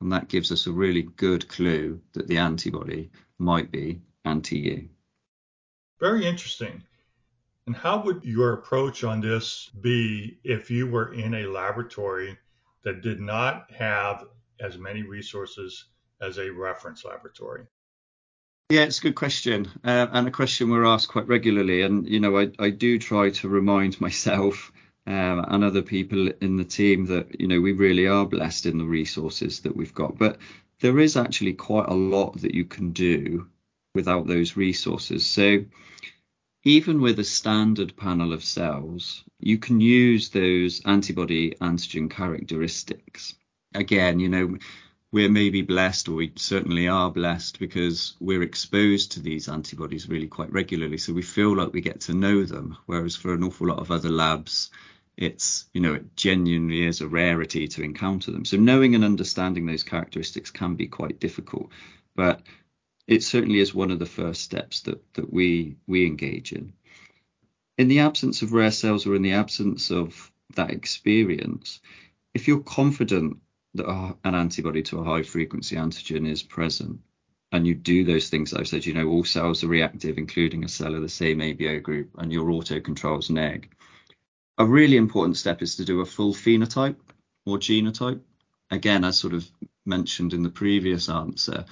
And 0.00 0.12
that 0.12 0.28
gives 0.28 0.52
us 0.52 0.66
a 0.66 0.72
really 0.72 1.02
good 1.02 1.48
clue 1.48 2.00
that 2.12 2.28
the 2.28 2.38
antibody 2.38 3.10
might 3.38 3.70
be 3.70 4.00
anti-U. 4.24 4.88
Very 5.98 6.26
interesting. 6.26 6.82
And 7.66 7.76
how 7.76 8.02
would 8.02 8.24
your 8.24 8.54
approach 8.54 9.04
on 9.04 9.20
this 9.20 9.70
be 9.80 10.38
if 10.44 10.70
you 10.70 10.86
were 10.86 11.12
in 11.12 11.34
a 11.34 11.46
laboratory 11.46 12.38
that 12.82 13.02
did 13.02 13.20
not 13.20 13.70
have 13.72 14.24
as 14.60 14.78
many 14.78 15.02
resources 15.02 15.86
as 16.20 16.38
a 16.38 16.50
reference 16.50 17.04
laboratory? 17.04 17.66
Yeah, 18.70 18.82
it's 18.82 18.98
a 18.98 19.02
good 19.02 19.14
question, 19.14 19.66
uh, 19.82 20.08
and 20.12 20.28
a 20.28 20.30
question 20.30 20.68
we're 20.70 20.84
asked 20.84 21.08
quite 21.08 21.26
regularly. 21.26 21.82
And 21.82 22.06
you 22.06 22.20
know, 22.20 22.38
I, 22.38 22.50
I 22.58 22.70
do 22.70 22.98
try 22.98 23.30
to 23.30 23.48
remind 23.48 24.00
myself 24.06 24.72
um, 25.08 25.42
and 25.48 25.64
other 25.64 25.80
people 25.80 26.30
in 26.42 26.58
the 26.58 26.64
team 26.64 27.06
that 27.06 27.40
you 27.40 27.48
know 27.48 27.60
we 27.62 27.72
really 27.72 28.06
are 28.06 28.26
blessed 28.26 28.66
in 28.66 28.76
the 28.76 28.84
resources 28.84 29.60
that 29.60 29.74
we've 29.74 29.94
got. 29.94 30.18
But 30.18 30.36
there 30.80 30.98
is 30.98 31.16
actually 31.16 31.54
quite 31.54 31.88
a 31.88 31.94
lot 31.94 32.42
that 32.42 32.54
you 32.54 32.66
can 32.66 32.92
do 32.92 33.48
without 33.94 34.26
those 34.26 34.54
resources. 34.56 35.24
So 35.24 35.64
even 36.64 37.00
with 37.00 37.18
a 37.18 37.24
standard 37.24 37.96
panel 37.96 38.34
of 38.34 38.44
cells, 38.44 39.24
you 39.40 39.56
can 39.56 39.80
use 39.80 40.28
those 40.28 40.82
antibody 40.84 41.52
antigen 41.60 42.10
characteristics. 42.10 43.34
Again, 43.74 44.20
you 44.20 44.28
know, 44.28 44.58
we're 45.10 45.30
maybe 45.30 45.62
blessed, 45.62 46.08
or 46.10 46.16
we 46.16 46.32
certainly 46.36 46.86
are 46.86 47.10
blessed, 47.10 47.58
because 47.58 48.14
we're 48.20 48.42
exposed 48.42 49.12
to 49.12 49.20
these 49.20 49.48
antibodies 49.48 50.06
really 50.06 50.26
quite 50.26 50.52
regularly. 50.52 50.98
So 50.98 51.14
we 51.14 51.22
feel 51.22 51.56
like 51.56 51.72
we 51.72 51.80
get 51.80 52.02
to 52.02 52.14
know 52.14 52.44
them. 52.44 52.76
Whereas 52.84 53.16
for 53.16 53.32
an 53.32 53.42
awful 53.42 53.68
lot 53.68 53.78
of 53.78 53.90
other 53.90 54.10
labs, 54.10 54.70
it's, 55.18 55.66
you 55.74 55.80
know, 55.80 55.94
it 55.94 56.14
genuinely 56.14 56.86
is 56.86 57.00
a 57.00 57.08
rarity 57.08 57.66
to 57.66 57.82
encounter 57.82 58.30
them. 58.30 58.44
So 58.44 58.56
knowing 58.56 58.94
and 58.94 59.04
understanding 59.04 59.66
those 59.66 59.82
characteristics 59.82 60.52
can 60.52 60.76
be 60.76 60.86
quite 60.86 61.18
difficult. 61.18 61.70
But 62.14 62.42
it 63.08 63.24
certainly 63.24 63.58
is 63.58 63.74
one 63.74 63.90
of 63.90 63.98
the 63.98 64.06
first 64.06 64.42
steps 64.42 64.82
that 64.82 65.02
that 65.14 65.32
we 65.32 65.76
we 65.88 66.06
engage 66.06 66.52
in. 66.52 66.72
In 67.76 67.88
the 67.88 67.98
absence 67.98 68.42
of 68.42 68.52
rare 68.52 68.70
cells 68.70 69.06
or 69.06 69.16
in 69.16 69.22
the 69.22 69.32
absence 69.32 69.90
of 69.90 70.30
that 70.54 70.70
experience, 70.70 71.80
if 72.32 72.46
you're 72.46 72.60
confident 72.60 73.38
that 73.74 73.88
an 74.24 74.34
antibody 74.36 74.82
to 74.84 75.00
a 75.00 75.04
high 75.04 75.22
frequency 75.24 75.74
antigen 75.74 76.28
is 76.28 76.44
present, 76.44 77.00
and 77.50 77.66
you 77.66 77.74
do 77.74 78.04
those 78.04 78.28
things 78.28 78.54
I've 78.54 78.68
said, 78.68 78.86
you 78.86 78.94
know, 78.94 79.08
all 79.08 79.24
cells 79.24 79.64
are 79.64 79.68
reactive, 79.68 80.16
including 80.16 80.64
a 80.64 80.68
cell 80.68 80.94
of 80.94 81.02
the 81.02 81.08
same 81.08 81.40
ABO 81.40 81.82
group, 81.82 82.10
and 82.18 82.32
your 82.32 82.50
auto 82.50 82.80
controls 82.80 83.30
neg. 83.30 83.74
A 84.60 84.66
really 84.66 84.96
important 84.96 85.36
step 85.36 85.62
is 85.62 85.76
to 85.76 85.84
do 85.84 86.00
a 86.00 86.06
full 86.06 86.34
phenotype 86.34 86.96
or 87.46 87.58
genotype. 87.58 88.20
Again, 88.70 89.04
as 89.04 89.16
sort 89.16 89.32
of 89.32 89.48
mentioned 89.86 90.34
in 90.34 90.42
the 90.42 90.50
previous 90.50 91.08
answer, 91.08 91.64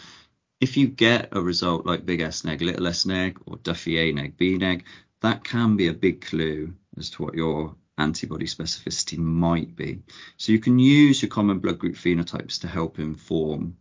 if 0.61 0.77
you 0.77 0.87
get 0.87 1.29
a 1.33 1.41
result 1.41 1.85
like 1.85 2.07
big 2.07 2.21
S 2.21 2.45
neg, 2.45 2.63
little 2.63 2.87
s 2.87 3.05
neg, 3.05 3.41
or 3.45 3.57
Duffy 3.57 3.99
A 3.99 4.13
neg, 4.13 4.37
B 4.37 4.57
neg, 4.57 4.85
that 5.21 5.43
can 5.43 5.77
be 5.77 5.89
a 5.89 5.93
big 5.93 6.21
clue 6.21 6.73
as 6.97 7.11
to 7.11 7.25
what 7.25 7.35
your 7.35 7.75
antibody 7.99 8.47
specificity 8.47 9.19
might 9.19 9.75
be. 9.75 10.03
So 10.37 10.53
you 10.53 10.61
can 10.61 10.79
use 10.79 11.21
your 11.21 11.29
common 11.29 11.59
blood 11.59 11.81
group 11.81 11.97
phenotypes 11.97 12.61
to 12.61 12.69
help 12.69 13.01
inform 13.01 13.77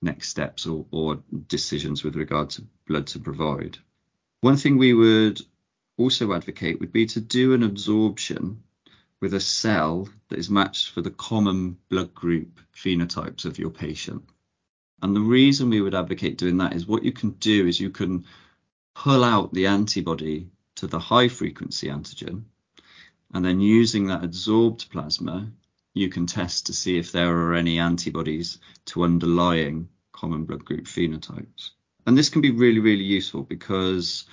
next 0.00 0.30
steps 0.30 0.66
or, 0.66 0.86
or 0.90 1.22
decisions 1.46 2.02
with 2.02 2.16
regard 2.16 2.50
to 2.50 2.66
blood 2.86 3.06
to 3.08 3.18
provide. 3.18 3.76
One 4.40 4.56
thing 4.56 4.78
we 4.78 4.94
would 4.94 5.42
also 5.96 6.32
advocate 6.32 6.80
would 6.80 6.92
be 6.92 7.06
to 7.06 7.20
do 7.20 7.54
an 7.54 7.62
absorption 7.62 8.62
with 9.20 9.34
a 9.34 9.40
cell 9.40 10.08
that 10.28 10.38
is 10.38 10.50
matched 10.50 10.90
for 10.90 11.00
the 11.00 11.10
common 11.10 11.78
blood 11.88 12.14
group 12.14 12.60
phenotypes 12.74 13.44
of 13.44 13.58
your 13.58 13.70
patient. 13.70 14.22
And 15.02 15.14
the 15.14 15.20
reason 15.20 15.70
we 15.70 15.80
would 15.80 15.94
advocate 15.94 16.38
doing 16.38 16.58
that 16.58 16.74
is 16.74 16.86
what 16.86 17.04
you 17.04 17.12
can 17.12 17.30
do 17.30 17.66
is 17.66 17.80
you 17.80 17.90
can 17.90 18.24
pull 18.94 19.24
out 19.24 19.52
the 19.52 19.66
antibody 19.66 20.48
to 20.76 20.86
the 20.86 20.98
high 20.98 21.28
frequency 21.28 21.88
antigen, 21.88 22.44
and 23.32 23.44
then 23.44 23.60
using 23.60 24.06
that 24.06 24.24
absorbed 24.24 24.90
plasma, 24.90 25.50
you 25.94 26.08
can 26.08 26.26
test 26.26 26.66
to 26.66 26.72
see 26.72 26.98
if 26.98 27.12
there 27.12 27.36
are 27.36 27.54
any 27.54 27.78
antibodies 27.78 28.58
to 28.86 29.02
underlying 29.02 29.88
common 30.12 30.44
blood 30.44 30.64
group 30.64 30.84
phenotypes. 30.84 31.70
And 32.06 32.16
this 32.16 32.28
can 32.28 32.40
be 32.40 32.50
really, 32.50 32.80
really 32.80 33.04
useful 33.04 33.42
because 33.42 34.26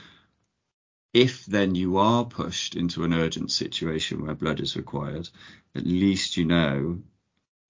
if 1.13 1.46
then 1.46 1.75
you 1.75 1.98
are 1.98 2.25
pushed 2.25 2.75
into 2.75 3.03
an 3.03 3.13
urgent 3.13 3.51
situation 3.51 4.25
where 4.25 4.34
blood 4.34 4.60
is 4.60 4.75
required, 4.75 5.29
at 5.75 5.86
least 5.86 6.38
you 6.38 6.46
know 6.46 7.00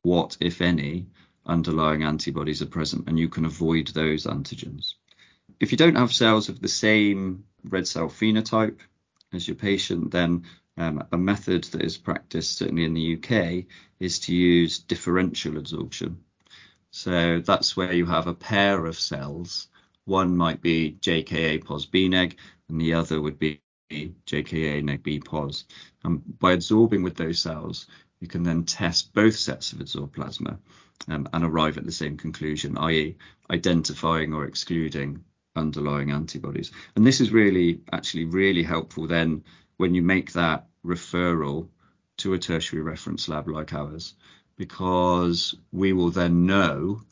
what, 0.01 0.37
if 0.39 0.61
any, 0.61 1.07
underlying 1.45 2.03
antibodies 2.03 2.61
are 2.61 2.67
present 2.67 3.07
and 3.07 3.19
you 3.19 3.27
can 3.27 3.45
avoid 3.45 3.87
those 3.89 4.25
antigens. 4.25 4.93
If 5.59 5.71
you 5.71 5.77
don't 5.77 5.95
have 5.95 6.13
cells 6.13 6.49
of 6.49 6.61
the 6.61 6.69
same 6.69 7.43
red 7.65 7.87
cell 7.87 8.07
phenotype 8.07 8.79
as 9.33 9.47
your 9.47 9.55
patient, 9.55 10.11
then 10.11 10.45
um, 10.77 11.05
a 11.11 11.17
method 11.17 11.65
that 11.65 11.81
is 11.81 11.97
practiced 11.97 12.57
certainly 12.57 12.85
in 12.85 12.93
the 12.93 13.17
UK 13.17 13.65
is 13.99 14.19
to 14.19 14.33
use 14.33 14.79
differential 14.79 15.53
adsorption. 15.53 16.15
So 16.91 17.39
that's 17.39 17.75
where 17.75 17.93
you 17.93 18.05
have 18.05 18.27
a 18.27 18.33
pair 18.33 18.85
of 18.85 18.99
cells. 18.99 19.67
One 20.05 20.35
might 20.35 20.61
be 20.61 20.97
JKA 21.01 21.63
pos 21.65 21.85
B 21.85 22.09
neg, 22.09 22.37
and 22.73 22.81
the 22.81 22.95
other 22.95 23.21
would 23.21 23.37
be 23.37 23.61
JKA 23.91 24.83
neg 24.83 25.03
B 25.03 25.19
pos. 25.19 25.65
And 26.03 26.39
by 26.39 26.57
adsorbing 26.57 27.03
with 27.03 27.15
those 27.15 27.39
cells, 27.39 27.85
you 28.19 28.27
can 28.27 28.41
then 28.41 28.63
test 28.63 29.13
both 29.13 29.35
sets 29.35 29.73
of 29.73 29.79
adsorbed 29.79 30.13
plasma 30.13 30.57
um, 31.07 31.29
and 31.31 31.43
arrive 31.43 31.77
at 31.77 31.85
the 31.85 31.91
same 31.91 32.17
conclusion, 32.17 32.79
i.e., 32.79 33.15
identifying 33.51 34.33
or 34.33 34.45
excluding 34.45 35.23
underlying 35.55 36.09
antibodies. 36.09 36.71
And 36.95 37.05
this 37.05 37.21
is 37.21 37.31
really, 37.31 37.81
actually, 37.91 38.25
really 38.25 38.63
helpful 38.63 39.05
then 39.05 39.43
when 39.77 39.93
you 39.93 40.01
make 40.01 40.33
that 40.33 40.65
referral 40.83 41.67
to 42.17 42.33
a 42.33 42.39
tertiary 42.39 42.81
reference 42.81 43.29
lab 43.29 43.47
like 43.47 43.71
ours, 43.71 44.15
because 44.55 45.53
we 45.71 45.93
will 45.93 46.09
then 46.09 46.47
know 46.47 47.03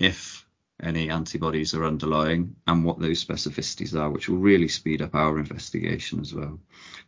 if 0.00 0.44
any 0.82 1.10
antibodies 1.10 1.74
are 1.74 1.84
underlying 1.84 2.54
and 2.66 2.84
what 2.84 3.00
those 3.00 3.24
specificities 3.24 3.98
are, 3.98 4.10
which 4.10 4.28
will 4.28 4.38
really 4.38 4.68
speed 4.68 5.02
up 5.02 5.14
our 5.14 5.38
investigation 5.38 6.20
as 6.20 6.32
well. 6.32 6.58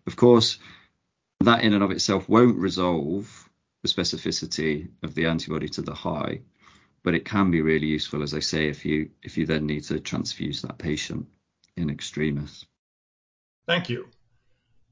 Of 0.06 0.16
course, 0.16 0.58
that 1.40 1.62
in 1.62 1.72
and 1.72 1.82
of 1.82 1.90
itself 1.90 2.28
won't 2.28 2.58
resolve 2.58 3.48
the 3.82 3.88
specificity 3.88 4.88
of 5.02 5.14
the 5.14 5.26
antibody 5.26 5.68
to 5.68 5.82
the 5.82 5.94
high, 5.94 6.40
but 7.02 7.14
it 7.14 7.24
can 7.24 7.50
be 7.50 7.62
really 7.62 7.86
useful, 7.86 8.22
as 8.22 8.34
I 8.34 8.40
say, 8.40 8.68
if 8.68 8.84
you 8.84 9.10
if 9.22 9.38
you 9.38 9.46
then 9.46 9.66
need 9.66 9.84
to 9.84 10.00
transfuse 10.00 10.62
that 10.62 10.78
patient 10.78 11.26
in 11.76 11.90
extremis. 11.90 12.66
Thank 13.66 13.88
you. 13.88 14.08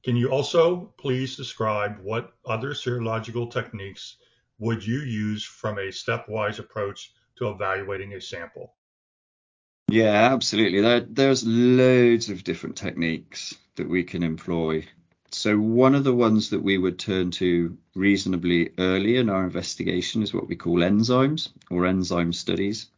Can 0.05 0.17
you 0.17 0.31
also 0.31 0.93
please 0.97 1.37
describe 1.37 1.99
what 2.01 2.33
other 2.47 2.71
serological 2.71 3.51
techniques 3.51 4.17
would 4.59 4.87
you 4.87 5.01
use 5.01 5.45
from 5.45 5.79
a 5.79 5.89
stepwise 5.89 6.61
approach 6.61 7.13
to 7.39 7.49
evaluating 7.49 8.15
a 8.15 8.21
sample? 8.21 8.75
Yeah, 9.89 10.33
absolutely. 10.35 10.83
There, 10.83 11.01
there's 11.01 11.47
loads 11.47 12.29
of 12.29 12.45
different 12.45 12.77
techniques 12.77 13.55
that 13.77 13.89
we 13.89 14.05
can 14.05 14.23
employ. 14.23 14.87
So 15.31 15.59
one 15.59 15.95
of 15.95 16.05
the 16.05 16.15
ones 16.15 16.51
that 16.51 16.63
we 16.63 16.79
would 16.79 16.99
turn 16.99 17.31
to 17.33 17.77
reasonably 17.95 18.71
early 18.79 19.17
in 19.17 19.29
our 19.29 19.45
investigation 19.45 20.23
is 20.23 20.35
what 20.35 20.49
we 20.49 20.57
call 20.57 20.79
enzymes 20.79 21.51
or 21.71 21.87
enzyme 21.87 22.33
studies. 22.33 22.91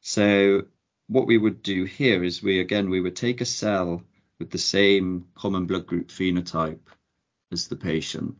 So 0.00 0.62
what 1.08 1.26
we 1.26 1.38
would 1.38 1.62
do 1.62 1.84
here 1.84 2.24
is 2.24 2.42
we 2.42 2.60
again 2.60 2.90
we 2.90 3.00
would 3.00 3.16
take 3.16 3.40
a 3.40 3.46
cell 3.46 4.02
with 4.38 4.50
the 4.50 4.58
same 4.58 5.26
common 5.34 5.66
blood 5.66 5.86
group 5.86 6.08
phenotype 6.08 6.80
as 7.52 7.68
the 7.68 7.76
patient, 7.76 8.36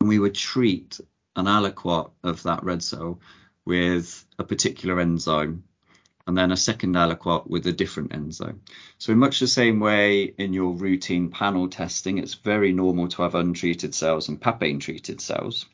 and 0.00 0.08
we 0.08 0.18
would 0.18 0.34
treat 0.34 1.00
an 1.36 1.46
aliquot 1.46 2.10
of 2.24 2.42
that 2.42 2.64
red 2.64 2.82
cell 2.82 3.20
with 3.68 4.24
a 4.38 4.44
particular 4.44 4.98
enzyme 4.98 5.62
and 6.26 6.36
then 6.36 6.52
a 6.52 6.56
second 6.56 6.94
aliquot 6.94 7.46
with 7.46 7.66
a 7.66 7.72
different 7.72 8.14
enzyme. 8.14 8.62
So 8.96 9.12
in 9.12 9.18
much 9.18 9.40
the 9.40 9.46
same 9.46 9.78
way 9.78 10.22
in 10.38 10.54
your 10.54 10.72
routine 10.72 11.30
panel 11.30 11.68
testing, 11.68 12.16
it's 12.16 12.32
very 12.32 12.72
normal 12.72 13.08
to 13.08 13.22
have 13.22 13.34
untreated 13.34 13.94
cells 13.94 14.28
and 14.28 14.40
papain 14.40 14.80
treated 14.80 15.20
cells. 15.20 15.66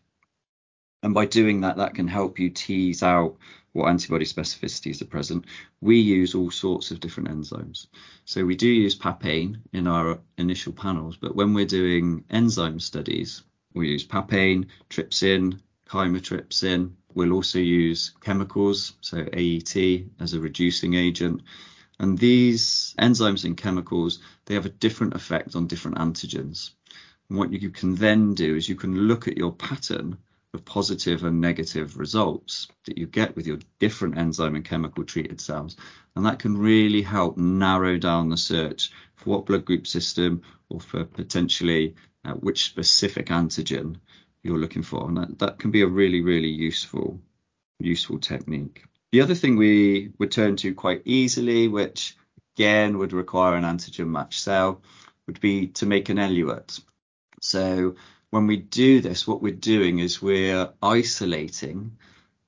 And 1.05 1.15
by 1.15 1.27
doing 1.27 1.61
that, 1.61 1.77
that 1.77 1.95
can 1.95 2.09
help 2.09 2.41
you 2.41 2.51
tease 2.51 3.05
out 3.05 3.37
what 3.75 3.89
antibody 3.89 4.25
specificities 4.25 5.01
are 5.01 5.07
present. 5.07 5.45
We 5.81 6.01
use 6.01 6.35
all 6.35 6.51
sorts 6.51 6.91
of 6.91 6.99
different 6.99 7.29
enzymes. 7.29 7.87
So 8.25 8.45
we 8.45 8.57
do 8.57 8.69
use 8.69 8.97
papain 8.97 9.59
in 9.73 9.87
our 9.87 10.19
initial 10.37 10.73
panels, 10.73 11.17
but 11.17 11.37
when 11.37 11.55
we're 11.55 11.67
doing 11.67 12.25
enzyme 12.29 12.81
studies, 12.81 13.45
we 13.73 13.89
use 13.89 14.05
papain, 14.05 14.67
trypsin, 14.91 15.61
chymotrypsin, 15.89 16.93
We'll 17.15 17.33
also 17.33 17.59
use 17.59 18.13
chemicals, 18.21 18.95
so 19.01 19.19
AET 19.33 19.77
as 20.21 20.35
a 20.35 20.41
reducing 20.41 20.95
agent. 20.95 21.43
And 21.99 22.19
these 22.19 22.95
enzymes 23.01 23.45
and 23.45 23.57
chemicals, 23.57 24.19
they 24.47 24.55
have 24.55 24.67
a 24.67 24.71
different 24.71 25.15
effect 25.15 25.55
on 25.55 25.69
different 25.69 25.99
antigens. 25.99 26.71
And 27.29 27.39
what 27.39 27.53
you 27.53 27.71
can 27.71 27.95
then 27.95 28.35
do 28.35 28.57
is 28.57 28.69
you 28.69 28.75
can 28.75 29.07
look 29.07 29.29
at 29.29 29.39
your 29.39 29.53
pattern 29.53 30.19
of 30.55 30.65
positive 30.65 31.25
and 31.25 31.41
negative 31.41 31.99
results 31.99 32.69
that 32.87 32.99
you 32.99 33.07
get 33.07 33.35
with 33.37 33.47
your 33.47 33.59
different 33.79 34.17
enzyme 34.17 34.55
and 34.55 34.65
chemical 34.65 35.05
treated 35.05 35.41
cells. 35.41 35.77
And 36.15 36.27
that 36.27 36.39
can 36.39 36.57
really 36.57 37.03
help 37.03 37.37
narrow 37.37 37.99
down 37.99 38.29
the 38.29 38.37
search 38.37 38.91
for 39.17 39.31
what 39.31 39.47
blood 39.47 39.65
group 39.65 39.87
system 39.87 40.43
or 40.69 40.81
for 40.81 41.05
potentially 41.05 41.95
uh, 42.25 42.33
which 42.33 42.65
specific 42.65 43.27
antigen 43.27 43.97
you're 44.45 44.59
looking 44.59 44.85
for. 44.85 45.09
And 45.09 45.17
that, 45.17 45.39
that 45.41 45.59
can 45.59 45.73
be 45.73 45.83
a 45.83 45.87
really, 45.89 46.21
really 46.21 46.49
useful, 46.49 47.19
useful 47.81 48.19
technique. 48.19 48.85
The 49.11 49.23
other 49.23 49.35
thing 49.35 49.57
we 49.57 50.13
would 50.19 50.31
turn 50.31 50.57
to 50.57 50.75
quite 50.75 51.03
easily, 51.05 51.67
which 51.67 52.17
again 52.57 52.99
would 52.99 53.13
require 53.13 53.57
an 53.57 53.65
antigen 53.65 54.09
match 54.09 54.41
cell, 54.41 54.83
would 55.27 55.41
be 55.41 55.69
to 55.69 55.87
make 55.87 56.09
an 56.11 56.19
eluate. 56.19 56.81
So 57.41 57.97
when 58.31 58.47
we 58.47 58.59
do 58.59 59.01
this, 59.01 59.27
what 59.27 59.43
we're 59.43 59.55
doing 59.55 59.99
is 59.99 60.23
we're 60.23 60.69
isolating 60.83 61.97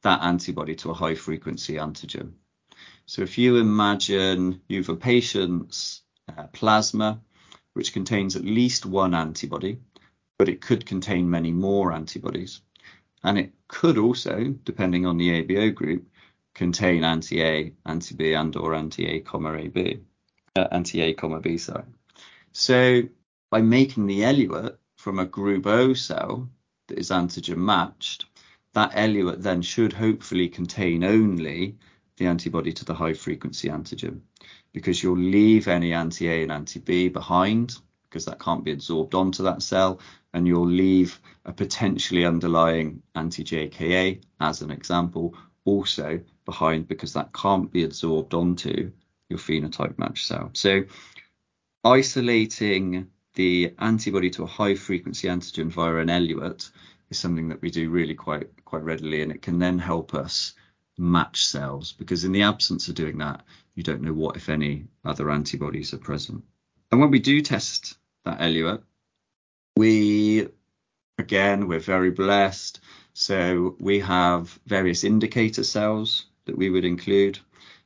that 0.02 0.22
antibody 0.22 0.74
to 0.76 0.90
a 0.90 0.94
high 0.94 1.14
frequency 1.14 1.74
antigen. 1.74 2.32
So 3.06 3.22
if 3.22 3.38
you 3.38 3.56
imagine 3.56 4.60
you've 4.68 4.88
a 4.88 4.96
patient's 4.96 6.02
uh, 6.28 6.48
plasma, 6.48 7.20
which 7.74 7.92
contains 7.92 8.36
at 8.36 8.44
least 8.44 8.84
one 8.84 9.14
antibody, 9.14 9.78
but 10.38 10.48
it 10.48 10.60
could 10.60 10.86
contain 10.86 11.30
many 11.30 11.52
more 11.52 11.92
antibodies. 11.92 12.60
And 13.22 13.38
it 13.38 13.52
could 13.68 13.98
also, 13.98 14.54
depending 14.64 15.06
on 15.06 15.16
the 15.16 15.42
ABO 15.42 15.74
group, 15.74 16.06
contain 16.54 17.04
anti-A, 17.04 17.72
anti-B, 17.84 18.32
and 18.34 18.56
or 18.56 18.74
anti-A, 18.74 19.20
comma 19.20 19.54
AB, 19.54 20.00
uh, 20.56 20.68
anti-A, 20.70 21.14
comma 21.14 21.40
B, 21.40 21.58
sorry. 21.58 21.84
So 22.52 23.02
by 23.50 23.60
making 23.60 24.06
the 24.06 24.22
eluate 24.22 24.76
from 24.96 25.18
a 25.18 25.26
group 25.26 25.66
O 25.66 25.94
cell 25.94 26.48
that 26.88 26.98
is 26.98 27.10
antigen 27.10 27.58
matched, 27.58 28.26
that 28.72 28.92
eluate 28.96 29.42
then 29.42 29.62
should 29.62 29.92
hopefully 29.92 30.48
contain 30.48 31.04
only 31.04 31.76
the 32.16 32.26
antibody 32.26 32.72
to 32.72 32.84
the 32.84 32.94
high 32.94 33.14
frequency 33.14 33.68
antigen 33.68 34.20
because 34.72 35.02
you'll 35.02 35.18
leave 35.18 35.68
any 35.68 35.92
anti-A 35.92 36.42
and 36.42 36.52
anti-B 36.52 37.08
behind 37.08 37.76
because 38.08 38.24
that 38.24 38.40
can't 38.40 38.64
be 38.64 38.72
absorbed 38.72 39.14
onto 39.14 39.42
that 39.42 39.62
cell 39.62 40.00
and 40.32 40.46
you'll 40.46 40.66
leave 40.66 41.20
a 41.44 41.52
potentially 41.52 42.24
underlying 42.24 43.02
anti-JKA 43.14 44.22
as 44.40 44.62
an 44.62 44.70
example 44.70 45.34
also 45.64 46.20
behind 46.44 46.88
because 46.88 47.12
that 47.12 47.32
can't 47.32 47.70
be 47.72 47.84
absorbed 47.84 48.34
onto 48.34 48.90
your 49.28 49.38
phenotype 49.38 49.98
match 49.98 50.26
cell. 50.26 50.50
So 50.52 50.84
isolating 51.84 53.08
the 53.34 53.74
antibody 53.78 54.30
to 54.30 54.42
a 54.42 54.46
high 54.46 54.74
frequency 54.74 55.28
antigen 55.28 55.68
via 55.68 55.96
an 55.96 56.08
eluate 56.08 56.70
is 57.10 57.18
something 57.18 57.48
that 57.48 57.62
we 57.62 57.70
do 57.70 57.90
really 57.90 58.14
quite 58.14 58.48
quite 58.64 58.82
readily 58.82 59.22
and 59.22 59.30
it 59.30 59.42
can 59.42 59.58
then 59.58 59.78
help 59.78 60.14
us 60.14 60.54
match 60.98 61.46
cells 61.46 61.92
because 61.92 62.24
in 62.24 62.32
the 62.32 62.42
absence 62.42 62.88
of 62.88 62.94
doing 62.94 63.18
that 63.18 63.44
you 63.74 63.82
don't 63.82 64.02
know 64.02 64.12
what 64.12 64.36
if 64.36 64.48
any 64.48 64.86
other 65.04 65.30
antibodies 65.30 65.92
are 65.92 65.98
present. 65.98 66.42
And 66.90 67.00
when 67.00 67.10
we 67.10 67.18
do 67.18 67.40
test 67.42 67.96
that 68.24 68.40
eluate, 68.40 68.80
we, 69.76 70.48
again, 71.18 71.68
we're 71.68 71.80
very 71.80 72.10
blessed. 72.10 72.80
So 73.12 73.76
we 73.80 74.00
have 74.00 74.58
various 74.66 75.04
indicator 75.04 75.64
cells 75.64 76.26
that 76.44 76.56
we 76.56 76.70
would 76.70 76.84
include. 76.84 77.38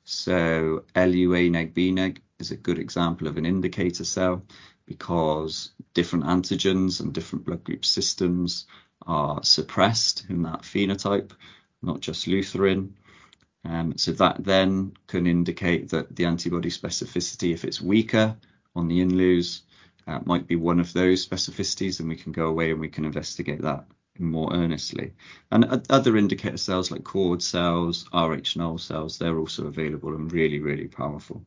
So 0.05 0.85
LUA 0.97 1.51
neg 1.51 1.75
B 1.75 1.93
neg 1.93 2.21
is 2.39 2.51
a 2.51 2.57
good 2.57 2.79
example 2.79 3.27
of 3.27 3.37
an 3.37 3.47
indicator 3.47 4.05
cell 4.05 4.43
because 4.87 5.71
different 5.95 6.25
antigens 6.25 7.01
and 7.01 7.13
different 7.13 7.45
blood 7.45 7.65
group 7.65 7.85
systems 7.85 8.67
are 9.07 9.43
suppressed 9.43 10.27
in 10.29 10.43
that 10.43 10.63
phenotype, 10.63 11.31
not 11.83 12.01
just 12.01 12.27
Lutheran. 12.27 12.97
Um, 13.65 13.97
so 13.97 14.13
that 14.13 14.43
then 14.43 14.93
can 15.07 15.27
indicate 15.27 15.91
that 15.91 16.17
the 16.17 16.25
antibody 16.25 16.71
specificity, 16.71 17.53
if 17.53 17.65
it's 17.65 17.81
weaker 17.81 18.37
on 18.75 18.89
the 18.89 19.01
INLUs, 19.01 19.63
uh, 20.07 20.21
might 20.25 20.47
be 20.47 20.57
one 20.57 20.81
of 20.81 20.93
those 20.93 21.27
specificities, 21.27 22.01
and 22.01 22.09
we 22.09 22.17
can 22.17 22.33
go 22.33 22.49
away 22.49 22.71
and 22.71 22.81
we 22.81 22.89
can 22.89 23.05
investigate 23.05 23.63
that 23.63 23.87
more 24.19 24.53
earnestly. 24.53 25.15
And 25.51 25.85
other 25.89 26.17
indicator 26.17 26.57
cells 26.57 26.91
like 26.91 27.05
cord 27.05 27.43
cells, 27.43 28.07
Rh 28.13 28.57
null 28.57 28.79
cells, 28.79 29.19
they're 29.19 29.39
also 29.39 29.67
available 29.67 30.15
and 30.15 30.33
really, 30.33 30.59
really 30.59 30.89
powerful. 30.89 31.45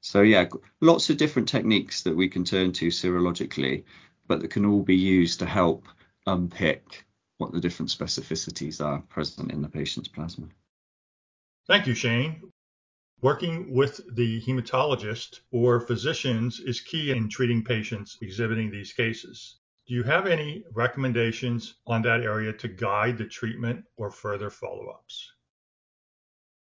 So 0.00 0.22
yeah, 0.22 0.46
lots 0.80 1.08
of 1.10 1.16
different 1.16 1.48
techniques 1.48 2.02
that 2.02 2.14
we 2.14 2.28
can 2.28 2.44
turn 2.44 2.72
to 2.72 2.88
serologically, 2.88 3.84
but 4.26 4.40
that 4.40 4.50
can 4.50 4.66
all 4.66 4.82
be 4.82 4.96
used 4.96 5.38
to 5.38 5.46
help 5.46 5.86
unpick 6.26 7.04
what 7.38 7.52
the 7.52 7.60
different 7.60 7.90
specificities 7.90 8.84
are 8.84 9.00
present 9.00 9.50
in 9.50 9.62
the 9.62 9.68
patient's 9.68 10.08
plasma. 10.08 10.48
Thank 11.66 11.86
you, 11.86 11.94
Shane. 11.94 12.52
Working 13.24 13.72
with 13.72 14.02
the 14.16 14.42
hematologist 14.42 15.40
or 15.50 15.80
physicians 15.80 16.60
is 16.60 16.82
key 16.82 17.10
in 17.10 17.30
treating 17.30 17.64
patients 17.64 18.18
exhibiting 18.20 18.70
these 18.70 18.92
cases. 18.92 19.56
Do 19.88 19.94
you 19.94 20.02
have 20.02 20.26
any 20.26 20.62
recommendations 20.74 21.76
on 21.86 22.02
that 22.02 22.20
area 22.20 22.52
to 22.52 22.68
guide 22.68 23.16
the 23.16 23.24
treatment 23.24 23.86
or 23.96 24.10
further 24.10 24.50
follow-ups? 24.50 25.32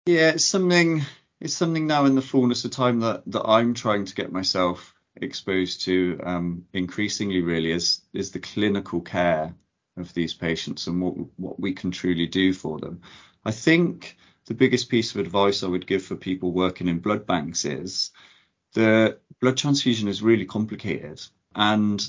Yeah, 0.05 0.29
it's 0.29 0.45
something 0.45 1.01
it's 1.41 1.53
something 1.53 1.85
now 1.85 2.05
in 2.05 2.15
the 2.15 2.21
fullness 2.21 2.63
of 2.63 2.71
time 2.71 3.01
that 3.01 3.23
that 3.25 3.43
I'm 3.43 3.73
trying 3.73 4.05
to 4.05 4.15
get 4.15 4.31
myself 4.31 4.95
exposed 5.17 5.81
to 5.81 6.17
um, 6.23 6.65
increasingly 6.71 7.41
really 7.41 7.73
is 7.73 8.03
is 8.13 8.31
the 8.31 8.39
clinical 8.39 9.01
care 9.01 9.53
of 9.97 10.13
these 10.13 10.33
patients 10.33 10.87
and 10.87 11.01
what 11.01 11.15
what 11.35 11.59
we 11.59 11.73
can 11.73 11.91
truly 11.91 12.27
do 12.27 12.53
for 12.53 12.79
them. 12.79 13.01
I 13.43 13.51
think 13.51 14.15
the 14.45 14.53
biggest 14.53 14.89
piece 14.89 15.13
of 15.13 15.21
advice 15.21 15.63
I 15.63 15.67
would 15.67 15.87
give 15.87 16.03
for 16.03 16.15
people 16.15 16.51
working 16.51 16.87
in 16.87 16.99
blood 16.99 17.25
banks 17.25 17.65
is 17.65 18.11
the 18.73 19.19
blood 19.39 19.57
transfusion 19.57 20.07
is 20.07 20.21
really 20.21 20.45
complicated 20.45 21.21
and 21.55 22.05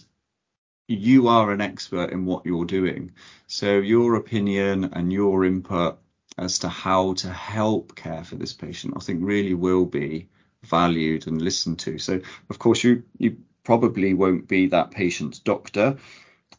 you 0.89 1.29
are 1.29 1.51
an 1.51 1.61
expert 1.61 2.11
in 2.11 2.27
what 2.27 2.45
you're 2.45 2.65
doing. 2.65 3.13
So 3.47 3.79
your 3.79 4.17
opinion 4.17 4.85
and 4.93 5.13
your 5.13 5.45
input 5.45 5.99
as 6.37 6.59
to 6.61 6.69
how 6.69 7.15
to 7.15 7.31
help 7.31 7.95
care 7.95 8.25
for 8.25 8.35
this 8.37 8.53
patient, 8.53 8.95
I 8.97 9.01
think 9.01 9.21
really 9.23 9.55
will 9.55 9.87
be 9.87 10.29
valued 10.65 11.27
and 11.27 11.41
listened 11.41 11.79
to. 11.81 11.99
So 11.99 12.21
of 12.51 12.59
course 12.59 12.83
you 12.83 13.05
you 13.19 13.37
probably 13.63 14.13
won't 14.13 14.47
be 14.47 14.67
that 14.69 14.91
patient's 14.91 15.39
doctor, 15.39 15.97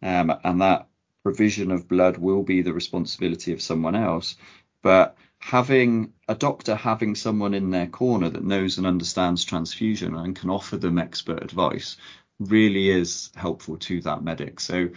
um, 0.02 0.34
and 0.44 0.62
that 0.62 0.88
provision 1.24 1.72
of 1.72 1.88
blood 1.88 2.18
will 2.18 2.44
be 2.44 2.62
the 2.62 2.74
responsibility 2.74 3.52
of 3.54 3.62
someone 3.62 3.96
else. 3.96 4.36
But 4.86 5.18
having 5.40 6.14
a 6.28 6.36
doctor 6.36 6.76
having 6.76 7.16
someone 7.16 7.56
in 7.56 7.72
their 7.72 7.88
corner 7.88 8.30
that 8.30 8.44
knows 8.44 8.78
and 8.78 8.86
understands 8.86 9.44
transfusion 9.44 10.14
and 10.14 10.36
can 10.36 10.52
offer 10.52 10.78
them 10.78 11.00
expert 11.00 11.42
advice 11.42 11.98
really 12.40 12.92
is 12.92 13.32
helpful 13.36 13.78
to 13.78 14.00
that 14.02 14.24
medic. 14.24 14.60
So 14.60 14.90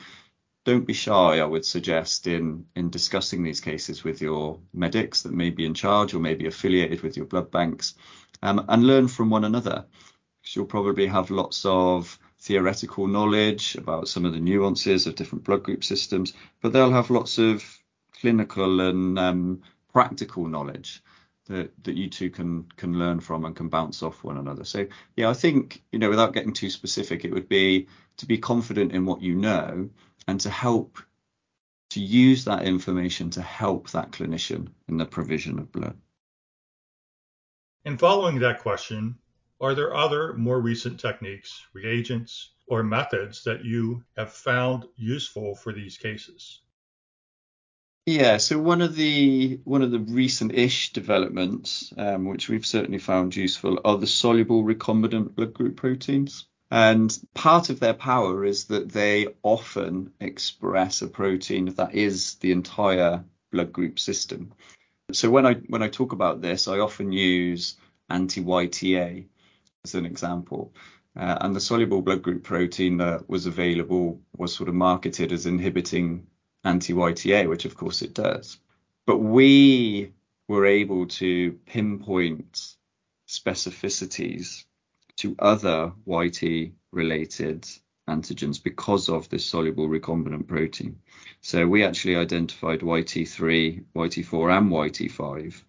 don't 0.66 0.86
be 0.86 0.92
shy, 0.92 1.38
I 1.38 1.44
would 1.46 1.64
suggest, 1.64 2.26
in 2.26 2.66
in 2.76 2.90
discussing 2.90 3.42
these 3.42 3.62
cases 3.62 4.04
with 4.04 4.20
your 4.20 4.58
medics 4.74 5.22
that 5.22 5.32
may 5.32 5.48
be 5.48 5.64
in 5.64 5.72
charge 5.72 6.12
or 6.12 6.20
may 6.20 6.34
be 6.34 6.46
affiliated 6.46 7.00
with 7.00 7.16
your 7.16 7.24
blood 7.24 7.50
banks, 7.50 7.94
um, 8.42 8.62
and 8.68 8.86
learn 8.86 9.08
from 9.08 9.30
one 9.30 9.44
another. 9.44 9.86
Because 10.42 10.54
you'll 10.54 10.66
probably 10.66 11.06
have 11.06 11.30
lots 11.30 11.64
of 11.64 12.18
theoretical 12.40 13.06
knowledge 13.06 13.74
about 13.76 14.08
some 14.08 14.26
of 14.26 14.34
the 14.34 14.40
nuances 14.40 15.06
of 15.06 15.14
different 15.14 15.44
blood 15.44 15.62
group 15.62 15.82
systems, 15.82 16.34
but 16.60 16.74
they'll 16.74 16.92
have 16.92 17.08
lots 17.08 17.38
of 17.38 17.64
clinical 18.20 18.80
and 18.80 19.18
um, 19.18 19.62
practical 19.92 20.46
knowledge 20.46 21.02
that, 21.46 21.72
that 21.84 21.96
you 21.96 22.08
two 22.08 22.30
can 22.30 22.66
can 22.76 22.98
learn 22.98 23.20
from 23.20 23.44
and 23.44 23.56
can 23.56 23.68
bounce 23.68 24.02
off 24.02 24.22
one 24.22 24.38
another. 24.38 24.64
So 24.64 24.86
yeah, 25.16 25.30
I 25.30 25.34
think 25.34 25.82
you 25.92 25.98
know 25.98 26.10
without 26.10 26.34
getting 26.34 26.52
too 26.52 26.70
specific, 26.70 27.24
it 27.24 27.32
would 27.32 27.48
be 27.48 27.88
to 28.18 28.26
be 28.26 28.38
confident 28.38 28.92
in 28.92 29.06
what 29.06 29.22
you 29.22 29.34
know 29.34 29.88
and 30.26 30.40
to 30.40 30.50
help 30.50 30.98
to 31.90 32.00
use 32.00 32.44
that 32.44 32.64
information 32.64 33.30
to 33.30 33.42
help 33.42 33.90
that 33.90 34.10
clinician 34.10 34.68
in 34.88 34.98
the 34.98 35.06
provision 35.06 35.58
of 35.58 35.72
blood. 35.72 35.96
And 37.84 37.98
following 37.98 38.38
that 38.40 38.60
question, 38.60 39.16
are 39.60 39.74
there 39.74 39.94
other 39.94 40.34
more 40.34 40.60
recent 40.60 41.00
techniques, 41.00 41.64
reagents, 41.72 42.50
or 42.66 42.82
methods 42.82 43.42
that 43.44 43.64
you 43.64 44.04
have 44.16 44.32
found 44.32 44.86
useful 44.96 45.54
for 45.54 45.72
these 45.72 45.96
cases? 45.96 46.60
Yeah, 48.08 48.38
so 48.38 48.58
one 48.58 48.80
of 48.80 48.96
the 48.96 49.60
one 49.64 49.82
of 49.82 49.90
the 49.90 49.98
recent-ish 49.98 50.94
developments, 50.94 51.92
um, 51.98 52.24
which 52.24 52.48
we've 52.48 52.64
certainly 52.64 52.98
found 52.98 53.36
useful, 53.36 53.80
are 53.84 53.98
the 53.98 54.06
soluble 54.06 54.64
recombinant 54.64 55.34
blood 55.34 55.52
group 55.52 55.76
proteins. 55.76 56.46
And 56.70 57.14
part 57.34 57.68
of 57.68 57.80
their 57.80 57.92
power 57.92 58.46
is 58.46 58.64
that 58.68 58.88
they 58.90 59.26
often 59.42 60.14
express 60.20 61.02
a 61.02 61.08
protein 61.08 61.66
that 61.74 61.94
is 61.94 62.36
the 62.36 62.50
entire 62.52 63.26
blood 63.52 63.74
group 63.74 63.98
system. 63.98 64.54
So 65.12 65.28
when 65.28 65.44
I 65.44 65.56
when 65.68 65.82
I 65.82 65.88
talk 65.88 66.12
about 66.12 66.40
this, 66.40 66.66
I 66.66 66.78
often 66.78 67.12
use 67.12 67.76
anti-YTA 68.08 69.26
as 69.84 69.94
an 69.94 70.06
example. 70.06 70.72
Uh, 71.14 71.36
and 71.42 71.54
the 71.54 71.60
soluble 71.60 72.00
blood 72.00 72.22
group 72.22 72.42
protein 72.42 72.96
that 72.98 73.28
was 73.28 73.44
available 73.44 74.22
was 74.34 74.54
sort 74.54 74.70
of 74.70 74.74
marketed 74.74 75.30
as 75.30 75.44
inhibiting 75.44 76.26
anti-YTA, 76.64 77.48
which 77.48 77.64
of 77.64 77.76
course 77.76 78.02
it 78.02 78.14
does. 78.14 78.58
But 79.06 79.18
we 79.18 80.12
were 80.48 80.66
able 80.66 81.06
to 81.06 81.52
pinpoint 81.66 82.76
specificities 83.28 84.64
to 85.16 85.36
other 85.38 85.92
YT 86.06 86.72
related 86.92 87.66
antigens 88.08 88.62
because 88.62 89.08
of 89.08 89.28
this 89.28 89.44
soluble 89.44 89.88
recombinant 89.88 90.46
protein. 90.46 90.98
So 91.42 91.66
we 91.66 91.84
actually 91.84 92.16
identified 92.16 92.80
YT3, 92.80 93.84
YT4 93.94 94.58
and 94.58 94.70
YT5 94.70 95.62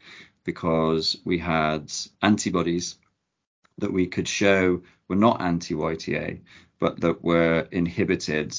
because 0.46 1.18
we 1.26 1.38
had 1.38 1.92
antibodies 2.22 2.96
that 3.78 3.92
we 3.92 4.08
could 4.08 4.28
show 4.28 4.82
were 5.08 5.16
not 5.16 5.42
anti-YTA 5.42 6.40
but 6.80 7.02
that 7.02 7.24
were 7.24 7.68
inhibited 7.72 8.56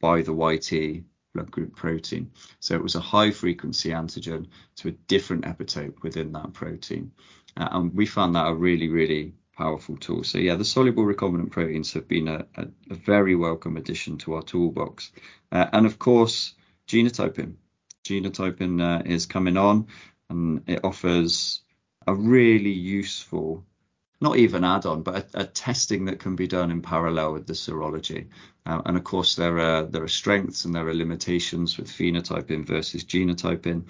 by 0.00 0.22
the 0.22 0.32
YT 0.32 1.04
blood 1.34 1.50
group 1.50 1.76
protein. 1.76 2.30
So 2.60 2.74
it 2.74 2.82
was 2.82 2.94
a 2.94 3.00
high 3.00 3.32
frequency 3.32 3.90
antigen 3.90 4.46
to 4.76 4.88
a 4.88 4.92
different 4.92 5.44
epitope 5.44 6.02
within 6.02 6.32
that 6.32 6.52
protein. 6.54 7.12
Uh, 7.56 7.68
and 7.72 7.94
we 7.94 8.06
found 8.06 8.36
that 8.36 8.46
a 8.46 8.54
really, 8.54 8.88
really 8.88 9.34
powerful 9.56 9.96
tool. 9.96 10.24
So 10.24 10.38
yeah, 10.38 10.56
the 10.56 10.64
soluble 10.64 11.04
recombinant 11.04 11.50
proteins 11.50 11.92
have 11.92 12.08
been 12.08 12.28
a, 12.28 12.46
a, 12.56 12.66
a 12.90 12.94
very 12.94 13.34
welcome 13.34 13.76
addition 13.76 14.18
to 14.18 14.34
our 14.34 14.42
toolbox. 14.42 15.12
Uh, 15.52 15.66
and 15.72 15.86
of 15.86 15.98
course, 15.98 16.54
genotyping. 16.88 17.54
Genotyping 18.04 18.82
uh, 18.82 19.02
is 19.04 19.26
coming 19.26 19.56
on 19.56 19.86
and 20.30 20.62
it 20.68 20.84
offers 20.84 21.60
a 22.06 22.14
really 22.14 22.72
useful 22.72 23.64
not 24.20 24.36
even 24.36 24.64
add-on, 24.64 25.02
but 25.02 25.28
a, 25.34 25.40
a, 25.40 25.44
testing 25.44 26.04
that 26.06 26.18
can 26.18 26.36
be 26.36 26.46
done 26.46 26.70
in 26.70 26.80
parallel 26.80 27.32
with 27.32 27.46
the 27.46 27.52
serology. 27.52 28.28
Uh, 28.64 28.80
and 28.86 28.96
of 28.96 29.04
course, 29.04 29.34
there 29.34 29.58
are 29.58 29.82
there 29.82 30.02
are 30.02 30.08
strengths 30.08 30.64
and 30.64 30.74
there 30.74 30.86
are 30.86 30.94
limitations 30.94 31.76
with 31.76 31.88
phenotyping 31.88 32.64
versus 32.64 33.04
genotyping, 33.04 33.84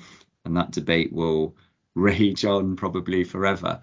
and 0.45 0.57
that 0.57 0.73
debate 0.73 1.13
will 1.13 1.55
rage 1.95 2.45
on 2.45 2.77
probably 2.77 3.25
forever. 3.25 3.81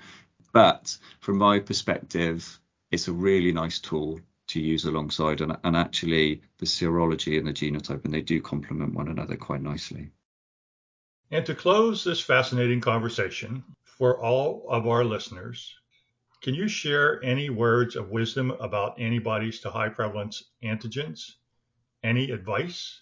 But 0.54 0.98
from 1.22 1.38
my 1.38 1.60
perspective, 1.60 2.60
it's 2.92 3.08
a 3.08 3.14
really 3.14 3.54
nice 3.54 3.80
tool 3.80 4.20
to 4.48 4.60
use 4.60 4.84
alongside, 4.84 5.40
and, 5.40 5.56
and 5.64 5.78
actually 5.78 6.42
the 6.58 6.66
serology 6.66 7.38
and 7.38 7.48
the 7.48 7.54
genotyping 7.54 8.12
they 8.12 8.22
do 8.22 8.42
complement 8.42 8.94
one 8.94 9.08
another 9.08 9.38
quite 9.38 9.62
nicely. 9.62 10.12
And 11.30 11.46
to 11.46 11.56
close 11.56 12.04
this 12.04 12.20
fascinating 12.20 12.82
conversation, 12.82 13.64
for 13.86 14.20
all 14.20 14.66
of 14.68 14.88
our 14.88 15.06
listeners, 15.06 15.74
can 16.42 16.54
you 16.54 16.68
share 16.68 17.24
any 17.24 17.50
words 17.50 17.96
of 17.96 18.10
wisdom 18.10 18.52
about 18.60 19.00
antibodies 19.00 19.60
to 19.62 19.70
high 19.70 19.90
prevalence 19.90 20.44
antigens? 20.64 21.34
Any 22.04 22.32
advice? 22.32 23.02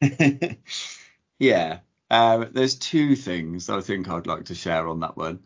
yeah, 1.38 1.80
uh, 2.10 2.46
there's 2.52 2.76
two 2.76 3.16
things 3.16 3.68
I 3.68 3.80
think 3.80 4.08
I'd 4.08 4.26
like 4.26 4.46
to 4.46 4.54
share 4.54 4.86
on 4.88 5.00
that 5.00 5.16
one. 5.16 5.40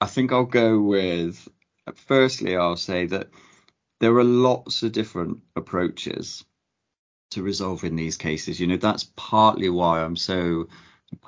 I 0.00 0.06
think 0.06 0.32
I'll 0.32 0.44
go 0.44 0.80
with 0.80 1.48
firstly, 1.94 2.56
I'll 2.56 2.76
say 2.76 3.06
that 3.06 3.28
there 4.00 4.16
are 4.16 4.24
lots 4.24 4.82
of 4.82 4.92
different 4.92 5.38
approaches 5.54 6.44
to 7.30 7.42
resolving 7.42 7.96
these 7.96 8.16
cases. 8.16 8.60
You 8.60 8.66
know, 8.66 8.76
that's 8.76 9.04
partly 9.16 9.68
why 9.68 10.02
I'm 10.02 10.16
so 10.16 10.68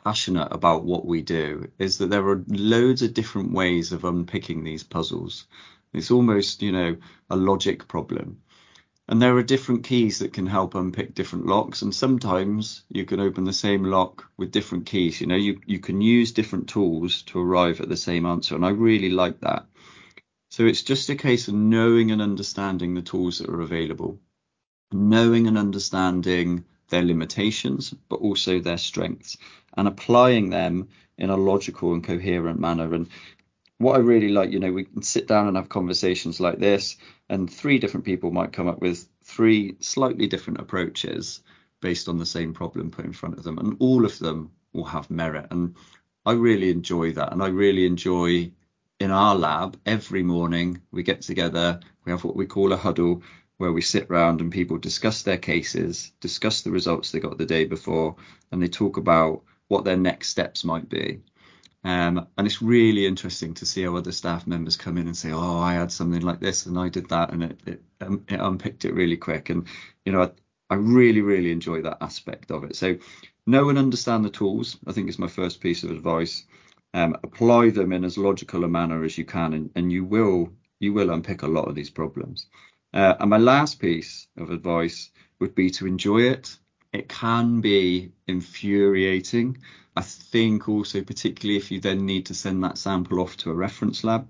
passionate 0.05 0.49
about 0.51 0.85
what 0.85 1.07
we 1.07 1.23
do 1.23 1.71
is 1.79 1.99
that 1.99 2.11
there 2.11 2.27
are 2.29 2.45
loads 2.49 3.03
of 3.03 3.15
different 3.15 3.53
ways 3.53 3.93
of 3.93 4.05
unpicking 4.05 4.65
these 4.65 4.83
puzzles. 4.83 5.47
It's 5.93 6.11
almost, 6.11 6.63
you 6.63 6.73
know, 6.73 6.97
a 7.31 7.37
logic 7.37 7.87
problem. 7.89 8.41
And 9.07 9.21
there 9.21 9.37
are 9.37 9.43
different 9.43 9.85
keys 9.85 10.21
that 10.21 10.33
can 10.33 10.47
help 10.47 10.75
unpick 10.75 11.15
different 11.15 11.47
locks. 11.47 11.83
And 11.83 11.95
sometimes 11.95 12.85
you 12.89 13.05
can 13.05 13.21
open 13.21 13.45
the 13.45 13.53
same 13.53 13.85
lock 13.85 14.31
with 14.39 14.51
different 14.51 14.87
keys. 14.87 15.21
You 15.21 15.27
know, 15.27 15.37
you, 15.37 15.61
you 15.67 15.79
can 15.79 16.01
use 16.01 16.33
different 16.33 16.69
tools 16.69 17.23
to 17.25 17.39
arrive 17.39 17.81
at 17.81 17.89
the 17.91 17.97
same 17.97 18.25
answer. 18.25 18.55
And 18.55 18.65
I 18.65 18.71
really 18.71 19.11
like 19.11 19.41
that. 19.41 19.67
So 20.51 20.65
it's 20.65 20.83
just 20.83 21.11
a 21.11 21.17
case 21.17 21.49
of 21.49 21.55
knowing 21.55 22.13
and 22.13 22.23
understanding 22.23 22.95
the 22.95 23.03
tools 23.03 23.39
that 23.39 23.51
are 23.51 23.61
available, 23.61 24.21
knowing 24.91 25.49
and 25.49 25.59
understanding 25.59 26.65
their 26.89 27.03
limitations, 27.03 27.93
but 28.09 28.21
also 28.21 28.61
their 28.61 28.79
strengths, 28.79 29.37
and 29.77 29.89
applying 29.89 30.51
them 30.51 30.89
in 31.19 31.31
a 31.31 31.37
logical 31.37 31.93
and 31.93 32.05
coherent 32.05 32.59
manner. 32.59 32.95
And 32.95 33.09
what 33.79 33.97
I 33.97 33.99
really 33.99 34.29
like, 34.29 34.51
you 34.53 34.61
know, 34.61 34.73
we 34.73 34.85
can 34.85 35.03
sit 35.03 35.27
down 35.27 35.49
and 35.49 35.57
have 35.57 35.69
conversations 35.69 36.41
like 36.41 36.59
this, 36.59 36.97
and 37.29 37.51
three 37.51 37.79
different 37.79 38.07
people 38.07 38.31
might 38.31 38.53
come 38.53 38.69
up 38.69 38.81
with 38.81 39.09
three 39.25 39.77
slightly 39.81 40.27
different 40.27 40.61
approaches 40.61 41.43
based 41.81 42.09
on 42.09 42.19
the 42.19 42.27
same 42.27 42.55
problem 42.55 42.91
put 42.91 43.05
in 43.05 43.13
front 43.13 43.37
of 43.37 43.45
them, 43.45 43.59
and 43.59 43.77
all 43.81 44.05
of 44.05 44.19
them 44.19 44.51
will 44.73 44.85
have 44.85 45.11
merit. 45.11 45.47
And 45.51 45.75
I 46.25 46.33
really 46.33 46.71
enjoy 46.71 47.13
that, 47.13 47.33
and 47.33 47.43
I 47.43 47.49
really 47.49 47.87
enjoy 47.87 48.51
in 49.01 49.11
our 49.11 49.35
lab 49.35 49.77
every 49.85 50.23
morning 50.23 50.81
we 50.93 51.03
get 51.03 51.21
together, 51.21 51.81
we 52.05 52.13
have 52.13 52.25
what 52.25 52.37
we 52.37 52.47
call 52.47 52.73
a 52.73 52.77
huddle 52.77 53.23
where 53.57 53.73
we 53.73 53.83
sit 53.83 54.09
round 54.11 54.41
and 54.41 54.53
people 54.53 54.79
discuss 54.79 55.23
their 55.23 55.39
cases, 55.39 56.13
discuss 56.21 56.63
the 56.63 56.71
results 56.71 57.11
they 57.11 57.21
got 57.21 57.39
the 57.39 57.47
day 57.47 57.65
before, 57.65 58.17
and 58.51 58.63
they 58.63 58.69
talk 58.69 58.97
about 58.97 59.43
what 59.75 59.85
their 59.85 59.97
next 59.97 60.29
steps 60.29 60.65
might 60.65 60.89
be. 60.89 61.21
Um, 61.83 62.29
and 62.39 62.47
it's 62.47 62.63
really 62.63 63.07
interesting 63.07 63.55
to 63.55 63.67
see 63.67 63.83
how 63.83 63.97
other 63.97 64.13
staff 64.13 64.47
members 64.47 64.77
come 64.77 64.97
in 64.97 65.09
and 65.09 65.17
say, 65.17 65.33
"Oh, 65.33 65.59
I 65.59 65.75
had 65.75 65.91
something 65.91 66.23
like 66.23 66.41
this 66.41 66.65
and 66.67 66.79
I 66.79 66.89
did 66.89 67.09
that," 67.09 67.33
and 67.33 67.43
it, 67.43 67.61
it, 67.67 67.83
um, 68.01 68.25
it 68.29 68.41
unpicked 68.41 68.85
it 68.85 68.95
really 68.95 69.17
quick. 69.17 69.51
And 69.51 69.67
you 70.05 70.13
know, 70.13 70.23
I, 70.23 70.31
I, 70.71 70.77
really, 70.77 71.21
really 71.23 71.51
enjoy 71.51 71.83
that 71.83 71.99
aspect 72.01 72.53
of 72.53 72.63
it. 72.65 72.77
So, 72.77 72.97
know 73.47 73.69
and 73.69 73.79
understand 73.79 74.25
the 74.25 74.31
tools. 74.31 74.79
I 74.87 74.93
think 74.93 75.09
is 75.09 75.19
my 75.19 75.27
first 75.27 75.61
piece 75.61 75.83
of 75.83 75.91
advice. 75.91 76.47
Um, 76.95 77.17
apply 77.25 77.71
them 77.71 77.93
in 77.93 78.05
as 78.05 78.17
logical 78.17 78.65
a 78.65 78.69
manner 78.69 79.03
as 79.05 79.19
you 79.19 79.25
can, 79.25 79.53
and, 79.55 79.71
and 79.75 79.93
you 79.93 80.05
will 80.05 80.53
you 80.79 80.93
will 80.95 81.11
unpick 81.11 81.43
a 81.43 81.55
lot 81.57 81.69
of 81.69 81.75
these 81.75 81.91
problems. 81.91 82.47
Uh, 82.95 83.15
and 83.19 83.29
my 83.29 83.39
last 83.39 83.81
piece 83.81 84.29
of 84.39 84.51
advice 84.51 85.11
would 85.41 85.55
be 85.55 85.69
to 85.71 85.87
enjoy 85.87 86.21
it. 86.23 86.57
It 86.95 87.09
can 87.09 87.61
be 87.61 88.13
infuriating 88.27 89.59
I 89.97 90.03
think 90.03 90.69
also, 90.69 91.03
particularly 91.03 91.57
if 91.57 91.71
you 91.71 91.81
then 91.81 92.05
need 92.05 92.27
to 92.27 92.35
send 92.35 92.65
that 92.65 92.79
sample 92.79 93.21
off 93.21 93.37
to 93.39 93.51
a 93.51 93.55
reference 93.55 94.03
lab. 94.03 94.29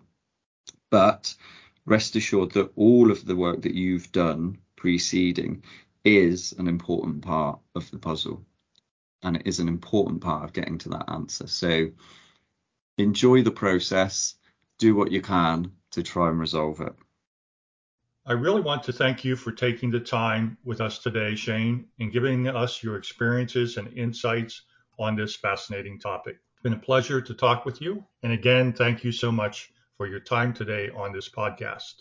But 0.90 1.35
rest 1.87 2.16
assured 2.16 2.53
that 2.53 2.72
all 2.77 3.11
of 3.11 3.24
the 3.24 3.37
work 3.37 3.62
that 3.62 3.74
you've 3.74 4.12
done 4.12 4.59
preceding 4.77 5.64
is 6.05 6.53
an 6.59 6.68
important 6.68 7.22
part 7.22 7.59
of 7.74 7.90
the 7.90 7.98
puzzle. 7.98 8.44
And 9.22 9.37
it 9.37 9.46
is 9.46 9.59
an 9.59 9.68
important 9.68 10.20
part 10.20 10.44
of 10.44 10.53
getting 10.53 10.77
to 10.79 10.90
that 10.90 11.09
answer. 11.09 11.46
So 11.46 11.90
enjoy 12.98 13.42
the 13.42 13.50
process, 13.50 14.35
do 14.79 14.94
what 14.94 15.12
you 15.12 15.22
can 15.22 15.72
to 15.92 16.03
try 16.03 16.29
and 16.29 16.38
resolve 16.38 16.81
it. 16.83 16.94
I 18.26 18.32
really 18.32 18.62
want 18.62 18.82
to 18.84 18.92
thank 18.92 19.22
you 19.22 19.37
for 19.37 19.52
taking 19.52 19.90
the 19.90 20.00
time 20.00 20.56
with 20.64 20.80
us 20.80 20.98
today, 20.98 21.34
Shane, 21.34 21.84
and 22.00 22.10
giving 22.10 22.48
us 22.48 22.82
your 22.82 22.96
experiences 22.96 23.76
and 23.76 23.92
insights 23.92 24.62
on 24.98 25.14
this 25.14 25.37
fascinating 25.37 26.00
topic. 26.00 26.37
It's 26.54 26.62
been 26.62 26.72
a 26.72 26.78
pleasure 26.78 27.20
to 27.20 27.34
talk 27.34 27.66
with 27.66 27.82
you. 27.82 28.02
And 28.22 28.32
again, 28.32 28.72
thank 28.72 29.04
you 29.04 29.12
so 29.12 29.30
much 29.30 29.70
for 29.98 30.06
your 30.06 30.20
time 30.20 30.54
today 30.54 30.88
on 30.96 31.12
this 31.12 31.28
podcast. 31.28 31.96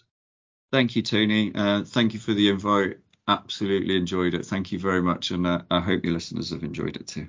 Thank 0.72 0.96
you, 0.96 1.02
Tony. 1.02 1.52
Uh, 1.54 1.84
thank 1.84 2.14
you 2.14 2.22
for 2.22 2.34
the 2.34 2.48
invite. 2.48 3.00
Absolutely 3.28 3.98
enjoyed 3.98 4.34
it. 4.34 4.46
Thank 4.46 4.72
you 4.72 4.80
very 4.80 5.02
much. 5.02 5.32
And 5.32 5.46
uh, 5.46 5.64
I 5.70 5.82
hope 5.82 6.06
your 6.06 6.14
listeners 6.14 6.52
have 6.52 6.64
enjoyed 6.64 6.96
it 6.96 7.06
too. 7.06 7.28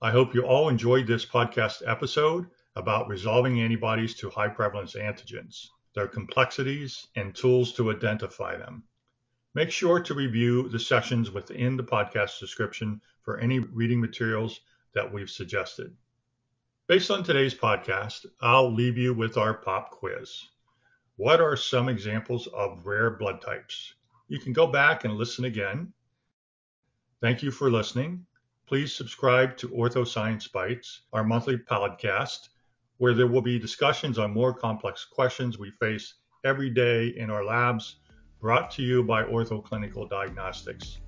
I 0.00 0.10
hope 0.10 0.34
you 0.34 0.46
all 0.46 0.70
enjoyed 0.70 1.06
this 1.06 1.26
podcast 1.26 1.82
episode 1.86 2.46
about 2.76 3.08
resolving 3.08 3.60
antibodies 3.60 4.14
to 4.16 4.30
high 4.30 4.48
prevalence 4.48 4.94
antigens, 4.94 5.66
their 5.94 6.08
complexities, 6.08 7.06
and 7.16 7.34
tools 7.34 7.72
to 7.74 7.90
identify 7.90 8.56
them. 8.56 8.84
Make 9.54 9.70
sure 9.70 10.00
to 10.00 10.14
review 10.14 10.68
the 10.68 10.78
sessions 10.78 11.30
within 11.30 11.76
the 11.76 11.84
podcast 11.84 12.40
description 12.40 13.00
for 13.22 13.38
any 13.38 13.58
reading 13.58 14.00
materials 14.00 14.60
that 14.94 15.12
we've 15.12 15.30
suggested. 15.30 15.94
Based 16.86 17.10
on 17.10 17.22
today's 17.22 17.54
podcast, 17.54 18.26
I'll 18.40 18.72
leave 18.72 18.98
you 18.98 19.14
with 19.14 19.36
our 19.36 19.54
pop 19.54 19.90
quiz. 19.90 20.48
What 21.16 21.40
are 21.40 21.56
some 21.56 21.88
examples 21.88 22.46
of 22.48 22.86
rare 22.86 23.10
blood 23.10 23.40
types? 23.40 23.94
You 24.28 24.38
can 24.40 24.52
go 24.52 24.66
back 24.66 25.04
and 25.04 25.14
listen 25.14 25.44
again. 25.44 25.92
Thank 27.20 27.42
you 27.42 27.50
for 27.50 27.70
listening. 27.70 28.26
Please 28.66 28.94
subscribe 28.94 29.56
to 29.58 29.68
Ortho 29.68 30.06
Science 30.06 30.48
Bites, 30.48 31.02
our 31.12 31.22
monthly 31.22 31.58
podcast, 31.58 32.48
where 32.98 33.14
there 33.14 33.26
will 33.26 33.42
be 33.42 33.58
discussions 33.58 34.18
on 34.18 34.32
more 34.32 34.52
complex 34.52 35.04
questions 35.04 35.58
we 35.58 35.70
face 35.70 36.14
every 36.44 36.70
day 36.70 37.08
in 37.16 37.30
our 37.30 37.44
labs, 37.44 37.96
brought 38.40 38.70
to 38.72 38.82
you 38.82 39.02
by 39.02 39.22
Ortho 39.22 39.62
Clinical 39.62 40.06
Diagnostics, 40.06 40.98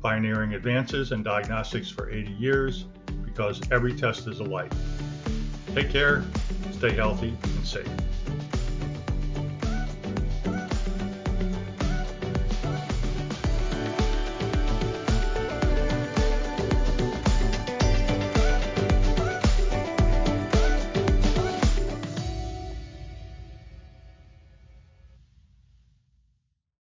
pioneering 0.00 0.54
advances 0.54 1.12
in 1.12 1.22
diagnostics 1.22 1.90
for 1.90 2.10
80 2.10 2.32
years 2.32 2.86
because 3.24 3.60
every 3.70 3.94
test 3.94 4.28
is 4.28 4.40
a 4.40 4.44
life. 4.44 4.72
Take 5.74 5.90
care, 5.90 6.24
stay 6.72 6.92
healthy, 6.92 7.36
and 7.42 7.66
safe. 7.66 7.88